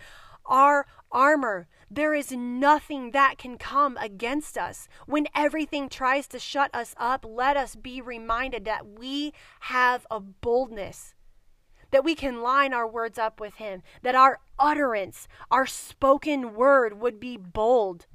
our 0.47 0.85
armor, 1.11 1.67
there 1.89 2.13
is 2.13 2.31
nothing 2.31 3.11
that 3.11 3.37
can 3.37 3.57
come 3.57 3.97
against 3.97 4.57
us. 4.57 4.87
When 5.05 5.27
everything 5.33 5.87
tries 5.89 6.27
to 6.27 6.39
shut 6.39 6.69
us 6.73 6.93
up, 6.97 7.25
let 7.27 7.55
us 7.55 7.75
be 7.75 8.01
reminded 8.01 8.65
that 8.65 8.99
we 8.99 9.33
have 9.61 10.05
a 10.11 10.19
boldness, 10.19 11.15
that 11.91 12.03
we 12.03 12.15
can 12.15 12.41
line 12.41 12.73
our 12.73 12.87
words 12.87 13.17
up 13.17 13.39
with 13.39 13.55
Him, 13.55 13.83
that 14.01 14.15
our 14.15 14.39
utterance, 14.59 15.27
our 15.49 15.65
spoken 15.65 16.53
word 16.55 16.99
would 16.99 17.19
be 17.19 17.37
bold, 17.37 18.05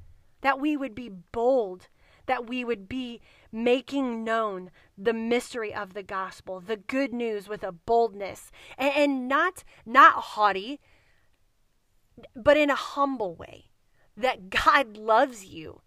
that 0.41 0.59
we 0.59 0.77
would 0.77 0.93
be 0.93 1.09
bold, 1.09 1.87
that 2.25 2.47
we 2.47 2.63
would 2.63 2.87
be 2.87 3.21
making 3.51 4.23
known 4.23 4.71
the 4.97 5.13
mystery 5.13 5.73
of 5.73 5.93
the 5.93 6.03
gospel, 6.03 6.59
the 6.59 6.77
good 6.77 7.13
news 7.13 7.47
with 7.47 7.63
a 7.63 7.71
boldness, 7.71 8.51
and, 8.77 9.27
not 9.27 9.63
not 9.85 10.13
haughty, 10.13 10.79
but 12.35 12.57
in 12.57 12.69
a 12.69 12.75
humble 12.75 13.35
way. 13.35 13.69
That 14.15 14.49
God 14.49 14.95
loves 14.97 15.45
you. 15.45 15.81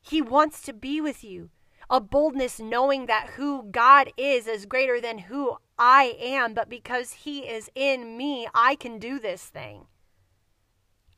He 0.00 0.22
wants 0.22 0.62
to 0.62 0.72
be 0.72 1.00
with 1.00 1.22
you. 1.22 1.50
A 1.90 2.00
boldness 2.00 2.58
knowing 2.58 3.06
that 3.06 3.30
who 3.36 3.64
God 3.70 4.10
is 4.16 4.46
is 4.46 4.66
greater 4.66 5.00
than 5.00 5.18
who 5.18 5.56
I 5.78 6.16
am, 6.18 6.54
but 6.54 6.68
because 6.68 7.12
He 7.12 7.40
is 7.40 7.70
in 7.74 8.16
me, 8.16 8.48
I 8.54 8.74
can 8.74 8.98
do 8.98 9.20
this 9.20 9.44
thing. 9.44 9.86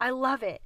I 0.01 0.11
love 0.11 0.43
it. 0.43 0.63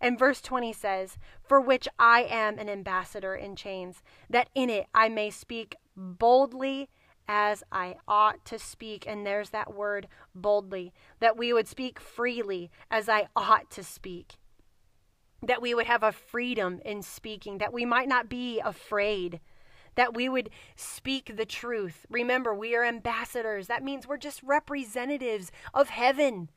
And 0.00 0.18
verse 0.18 0.40
20 0.42 0.72
says, 0.72 1.16
For 1.42 1.60
which 1.60 1.88
I 1.98 2.22
am 2.24 2.58
an 2.58 2.68
ambassador 2.68 3.34
in 3.34 3.56
chains, 3.56 4.02
that 4.28 4.50
in 4.54 4.68
it 4.68 4.86
I 4.94 5.08
may 5.08 5.30
speak 5.30 5.76
boldly 5.96 6.90
as 7.28 7.64
I 7.72 7.96
ought 8.06 8.44
to 8.46 8.58
speak. 8.58 9.04
And 9.06 9.26
there's 9.26 9.50
that 9.50 9.74
word 9.74 10.08
boldly, 10.34 10.92
that 11.20 11.36
we 11.36 11.52
would 11.52 11.68
speak 11.68 11.98
freely 12.00 12.70
as 12.90 13.08
I 13.08 13.28
ought 13.34 13.70
to 13.72 13.82
speak. 13.82 14.34
That 15.42 15.62
we 15.62 15.74
would 15.74 15.86
have 15.86 16.02
a 16.02 16.12
freedom 16.12 16.80
in 16.84 17.02
speaking, 17.02 17.58
that 17.58 17.72
we 17.72 17.84
might 17.84 18.08
not 18.08 18.28
be 18.28 18.60
afraid, 18.60 19.40
that 19.94 20.14
we 20.14 20.28
would 20.28 20.50
speak 20.76 21.36
the 21.36 21.46
truth. 21.46 22.06
Remember, 22.10 22.54
we 22.54 22.74
are 22.74 22.84
ambassadors. 22.84 23.66
That 23.66 23.84
means 23.84 24.06
we're 24.06 24.16
just 24.16 24.42
representatives 24.42 25.50
of 25.74 25.90
heaven. 25.90 26.50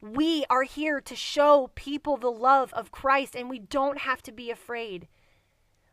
We 0.00 0.44
are 0.48 0.62
here 0.62 1.00
to 1.00 1.14
show 1.14 1.70
people 1.74 2.16
the 2.16 2.30
love 2.30 2.72
of 2.72 2.90
Christ, 2.90 3.36
and 3.36 3.50
we 3.50 3.58
don't 3.58 3.98
have 3.98 4.22
to 4.22 4.32
be 4.32 4.50
afraid 4.50 5.08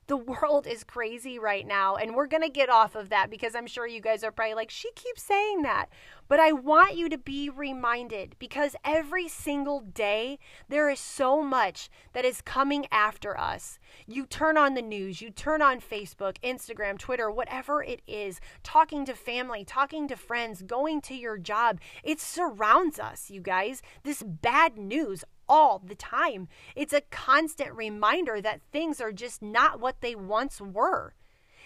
the 0.07 0.17
world 0.17 0.65
is 0.65 0.83
crazy 0.83 1.37
right 1.37 1.67
now. 1.67 1.95
And 1.95 2.15
we're 2.15 2.27
going 2.27 2.43
to 2.43 2.49
get 2.49 2.69
off 2.69 2.95
of 2.95 3.09
that 3.09 3.29
because 3.29 3.55
I'm 3.55 3.67
sure 3.67 3.85
you 3.85 4.01
guys 4.01 4.23
are 4.23 4.31
probably 4.31 4.55
like, 4.55 4.71
she 4.71 4.91
keeps 4.91 5.21
saying 5.21 5.61
that. 5.63 5.87
But 6.29 6.39
I 6.39 6.51
want 6.51 6.97
you 6.97 7.07
to 7.09 7.17
be 7.17 7.49
reminded 7.49 8.35
because 8.39 8.75
every 8.83 9.27
single 9.29 9.79
day 9.79 10.39
there 10.67 10.89
is 10.89 10.99
so 10.99 11.41
much 11.41 11.89
that 12.13 12.25
is 12.25 12.41
coming 12.41 12.85
after 12.91 13.39
us. 13.39 13.79
You 14.05 14.25
turn 14.25 14.57
on 14.57 14.73
the 14.73 14.81
news, 14.81 15.21
you 15.21 15.29
turn 15.29 15.61
on 15.61 15.79
Facebook, 15.79 16.37
Instagram, 16.43 16.97
Twitter, 16.97 17.31
whatever 17.31 17.81
it 17.81 18.01
is, 18.07 18.41
talking 18.61 19.05
to 19.05 19.13
family, 19.13 19.63
talking 19.63 20.07
to 20.09 20.17
friends, 20.17 20.61
going 20.63 21.01
to 21.01 21.15
your 21.15 21.37
job. 21.37 21.79
It 22.03 22.19
surrounds 22.19 22.99
us, 22.99 23.29
you 23.29 23.41
guys. 23.41 23.81
This 24.03 24.21
bad 24.23 24.77
news 24.77 25.23
all 25.49 25.79
the 25.79 25.95
time. 25.95 26.47
It's 26.75 26.93
a 26.93 27.01
constant 27.01 27.73
reminder 27.73 28.41
that 28.41 28.61
things 28.71 29.01
are 29.01 29.11
just 29.11 29.41
not 29.41 29.79
what 29.79 30.01
they 30.01 30.15
once 30.15 30.59
were. 30.59 31.13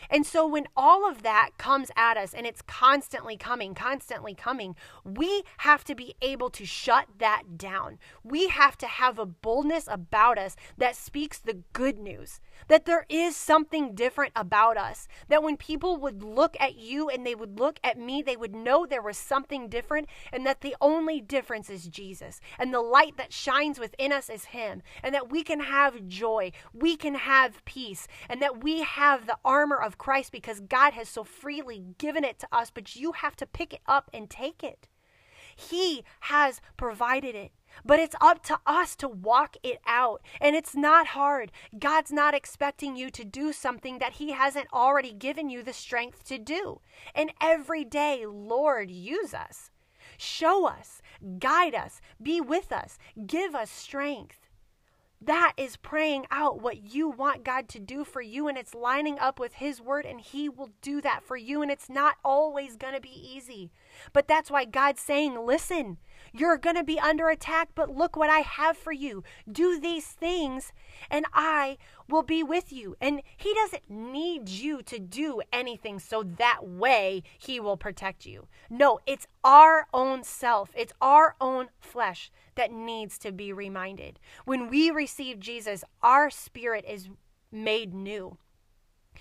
And 0.09 0.25
so 0.25 0.47
when 0.47 0.67
all 0.75 1.07
of 1.07 1.23
that 1.23 1.51
comes 1.57 1.91
at 1.95 2.17
us 2.17 2.33
and 2.33 2.47
it's 2.47 2.61
constantly 2.61 3.37
coming, 3.37 3.75
constantly 3.75 4.33
coming, 4.33 4.75
we 5.03 5.43
have 5.57 5.83
to 5.85 5.95
be 5.95 6.15
able 6.21 6.49
to 6.51 6.65
shut 6.65 7.07
that 7.19 7.57
down. 7.57 7.99
We 8.23 8.47
have 8.47 8.77
to 8.79 8.87
have 8.87 9.19
a 9.19 9.25
boldness 9.25 9.87
about 9.87 10.37
us 10.37 10.55
that 10.77 10.95
speaks 10.95 11.37
the 11.37 11.59
good 11.73 11.99
news, 11.99 12.39
that 12.67 12.85
there 12.85 13.05
is 13.09 13.35
something 13.35 13.95
different 13.95 14.33
about 14.35 14.77
us, 14.77 15.07
that 15.27 15.43
when 15.43 15.57
people 15.57 15.97
would 15.97 16.23
look 16.23 16.55
at 16.59 16.75
you 16.75 17.09
and 17.09 17.25
they 17.25 17.35
would 17.35 17.59
look 17.59 17.79
at 17.83 17.97
me, 17.97 18.21
they 18.21 18.37
would 18.37 18.55
know 18.55 18.85
there 18.85 19.01
was 19.01 19.17
something 19.17 19.67
different 19.67 20.07
and 20.31 20.45
that 20.45 20.61
the 20.61 20.75
only 20.81 21.21
difference 21.21 21.69
is 21.69 21.87
Jesus 21.87 22.39
and 22.57 22.73
the 22.73 22.81
light 22.81 23.17
that 23.17 23.33
shines 23.33 23.79
within 23.79 24.11
us 24.11 24.29
is 24.29 24.45
Him, 24.45 24.81
and 25.03 25.13
that 25.15 25.29
we 25.31 25.43
can 25.43 25.59
have 25.59 26.07
joy, 26.07 26.51
we 26.73 26.95
can 26.95 27.15
have 27.15 27.63
peace, 27.65 28.07
and 28.29 28.41
that 28.41 28.63
we 28.63 28.81
have 28.81 29.25
the 29.25 29.37
armor 29.43 29.77
of 29.77 29.97
Christ 29.97 30.31
because 30.31 30.59
God 30.59 30.93
has 30.93 31.09
so 31.09 31.23
freely 31.23 31.83
given 31.97 32.23
it 32.23 32.39
to 32.39 32.47
us, 32.51 32.71
but 32.71 32.95
you 32.95 33.13
have 33.13 33.35
to 33.37 33.45
pick 33.45 33.73
it 33.73 33.81
up 33.87 34.09
and 34.13 34.29
take 34.29 34.63
it. 34.63 34.87
He 35.55 36.03
has 36.21 36.61
provided 36.77 37.35
it. 37.35 37.51
But 37.85 37.99
it's 37.99 38.15
up 38.21 38.43
to 38.45 38.59
us 38.65 38.95
to 38.97 39.07
walk 39.07 39.55
it 39.63 39.79
out. 39.87 40.21
And 40.39 40.55
it's 40.55 40.75
not 40.75 41.07
hard. 41.07 41.51
God's 41.77 42.11
not 42.11 42.33
expecting 42.33 42.95
you 42.95 43.09
to 43.11 43.23
do 43.23 43.53
something 43.53 43.99
that 43.99 44.13
He 44.13 44.31
hasn't 44.31 44.67
already 44.73 45.13
given 45.13 45.49
you 45.49 45.63
the 45.63 45.73
strength 45.73 46.23
to 46.25 46.37
do. 46.37 46.81
And 47.15 47.31
every 47.41 47.83
day, 47.83 48.25
Lord, 48.25 48.91
use 48.91 49.33
us. 49.33 49.71
Show 50.17 50.67
us, 50.67 51.01
guide 51.39 51.73
us, 51.73 51.99
be 52.21 52.39
with 52.39 52.71
us, 52.71 52.99
give 53.25 53.55
us 53.55 53.71
strength. 53.71 54.41
That 55.23 55.53
is 55.55 55.77
praying 55.77 56.25
out 56.31 56.61
what 56.61 56.93
you 56.93 57.07
want 57.07 57.43
God 57.43 57.69
to 57.69 57.79
do 57.79 58.03
for 58.03 58.21
you, 58.21 58.47
and 58.47 58.57
it's 58.57 58.73
lining 58.73 59.19
up 59.19 59.39
with 59.39 59.53
His 59.53 59.79
word, 59.79 60.03
and 60.03 60.19
He 60.19 60.49
will 60.49 60.69
do 60.81 60.99
that 61.01 61.23
for 61.23 61.37
you. 61.37 61.61
And 61.61 61.69
it's 61.69 61.89
not 61.89 62.15
always 62.25 62.75
going 62.75 62.95
to 62.95 63.01
be 63.01 63.09
easy. 63.09 63.69
But 64.13 64.27
that's 64.27 64.49
why 64.49 64.65
God's 64.65 65.01
saying, 65.01 65.45
Listen, 65.45 65.97
you're 66.33 66.57
going 66.57 66.75
to 66.75 66.83
be 66.83 66.99
under 66.99 67.29
attack, 67.29 67.69
but 67.75 67.95
look 67.95 68.15
what 68.15 68.29
I 68.29 68.39
have 68.39 68.77
for 68.77 68.91
you. 68.91 69.23
Do 69.51 69.79
these 69.79 70.07
things, 70.07 70.71
and 71.09 71.25
I 71.33 71.77
will 72.07 72.23
be 72.23 72.43
with 72.43 72.71
you. 72.71 72.95
And 73.01 73.21
He 73.37 73.53
doesn't 73.53 73.89
need 73.89 74.49
you 74.49 74.81
to 74.83 74.99
do 74.99 75.41
anything 75.51 75.99
so 75.99 76.23
that 76.23 76.67
way 76.67 77.23
He 77.37 77.59
will 77.59 77.77
protect 77.77 78.25
you. 78.25 78.47
No, 78.69 78.99
it's 79.05 79.27
our 79.43 79.87
own 79.93 80.23
self, 80.23 80.69
it's 80.75 80.93
our 81.01 81.35
own 81.41 81.69
flesh 81.79 82.31
that 82.55 82.71
needs 82.71 83.17
to 83.19 83.31
be 83.31 83.51
reminded. 83.53 84.19
When 84.45 84.69
we 84.69 84.91
receive 84.91 85.39
Jesus, 85.39 85.83
our 86.01 86.29
spirit 86.29 86.85
is 86.87 87.09
made 87.51 87.93
new. 87.93 88.37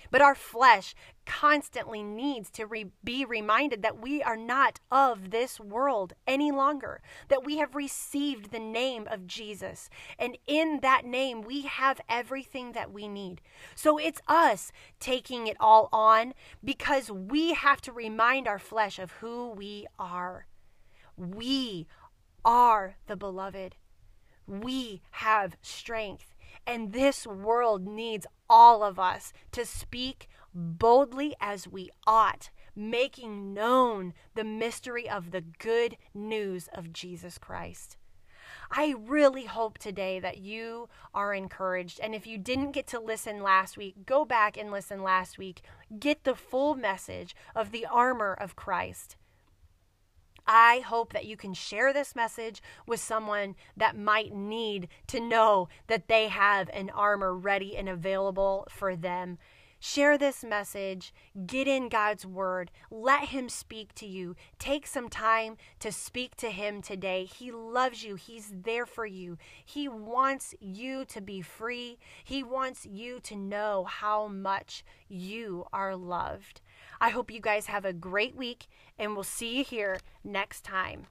But 0.09 0.21
our 0.21 0.35
flesh 0.35 0.95
constantly 1.25 2.03
needs 2.03 2.49
to 2.51 2.65
re- 2.65 2.91
be 3.03 3.23
reminded 3.23 3.81
that 3.83 4.01
we 4.01 4.23
are 4.23 4.35
not 4.35 4.79
of 4.91 5.31
this 5.31 5.59
world 5.59 6.13
any 6.25 6.51
longer, 6.51 7.01
that 7.27 7.45
we 7.45 7.57
have 7.57 7.75
received 7.75 8.51
the 8.51 8.59
name 8.59 9.07
of 9.09 9.27
Jesus. 9.27 9.89
And 10.17 10.37
in 10.47 10.79
that 10.81 11.05
name, 11.05 11.41
we 11.41 11.63
have 11.63 12.01
everything 12.09 12.71
that 12.71 12.91
we 12.91 13.07
need. 13.07 13.41
So 13.75 13.97
it's 13.97 14.21
us 14.27 14.71
taking 14.99 15.47
it 15.47 15.57
all 15.59 15.89
on 15.93 16.33
because 16.63 17.11
we 17.11 17.53
have 17.53 17.81
to 17.81 17.91
remind 17.91 18.47
our 18.47 18.59
flesh 18.59 18.99
of 18.99 19.11
who 19.11 19.49
we 19.49 19.85
are. 19.99 20.47
We 21.15 21.87
are 22.43 22.95
the 23.07 23.15
beloved. 23.15 23.75
We 24.47 25.01
have 25.11 25.55
strength. 25.61 26.30
And 26.65 26.93
this 26.93 27.25
world 27.25 27.85
needs 27.85 28.27
all 28.49 28.83
of 28.83 28.99
us 28.99 29.33
to 29.51 29.65
speak 29.65 30.27
boldly 30.53 31.35
as 31.39 31.67
we 31.67 31.89
ought, 32.05 32.49
making 32.75 33.53
known 33.53 34.13
the 34.35 34.43
mystery 34.43 35.09
of 35.09 35.31
the 35.31 35.41
good 35.41 35.97
news 36.13 36.69
of 36.73 36.93
Jesus 36.93 37.37
Christ. 37.37 37.97
I 38.69 38.95
really 38.97 39.45
hope 39.45 39.77
today 39.77 40.19
that 40.19 40.37
you 40.37 40.87
are 41.13 41.33
encouraged. 41.33 41.99
And 41.99 42.15
if 42.15 42.25
you 42.25 42.37
didn't 42.37 42.71
get 42.71 42.87
to 42.87 42.99
listen 42.99 43.43
last 43.43 43.77
week, 43.77 44.05
go 44.05 44.23
back 44.23 44.57
and 44.57 44.71
listen 44.71 45.03
last 45.03 45.37
week. 45.37 45.61
Get 45.99 46.23
the 46.23 46.35
full 46.35 46.75
message 46.75 47.35
of 47.53 47.71
the 47.71 47.85
armor 47.85 48.33
of 48.33 48.55
Christ. 48.55 49.17
I 50.47 50.79
hope 50.79 51.13
that 51.13 51.25
you 51.25 51.37
can 51.37 51.53
share 51.53 51.93
this 51.93 52.15
message 52.15 52.61
with 52.85 52.99
someone 52.99 53.55
that 53.77 53.97
might 53.97 54.33
need 54.33 54.87
to 55.07 55.19
know 55.19 55.69
that 55.87 56.07
they 56.07 56.27
have 56.27 56.69
an 56.73 56.89
armor 56.89 57.35
ready 57.35 57.77
and 57.77 57.87
available 57.87 58.67
for 58.69 58.95
them. 58.95 59.37
Share 59.83 60.15
this 60.15 60.43
message. 60.43 61.11
Get 61.47 61.67
in 61.67 61.89
God's 61.89 62.23
word. 62.23 62.69
Let 62.91 63.29
Him 63.29 63.49
speak 63.49 63.95
to 63.95 64.05
you. 64.05 64.35
Take 64.59 64.85
some 64.85 65.09
time 65.09 65.57
to 65.79 65.91
speak 65.91 66.35
to 66.35 66.51
Him 66.51 66.83
today. 66.83 67.25
He 67.25 67.51
loves 67.51 68.03
you. 68.03 68.13
He's 68.13 68.53
there 68.63 68.85
for 68.85 69.07
you. 69.07 69.39
He 69.65 69.87
wants 69.87 70.53
you 70.59 71.03
to 71.05 71.19
be 71.19 71.41
free. 71.41 71.97
He 72.23 72.43
wants 72.43 72.85
you 72.85 73.19
to 73.21 73.35
know 73.35 73.85
how 73.85 74.27
much 74.27 74.85
you 75.09 75.65
are 75.73 75.95
loved. 75.95 76.61
I 77.03 77.09
hope 77.09 77.31
you 77.31 77.41
guys 77.41 77.65
have 77.65 77.83
a 77.83 77.93
great 77.93 78.35
week, 78.35 78.67
and 78.99 79.15
we'll 79.15 79.23
see 79.23 79.57
you 79.57 79.63
here 79.63 79.99
next 80.23 80.63
time. 80.63 81.07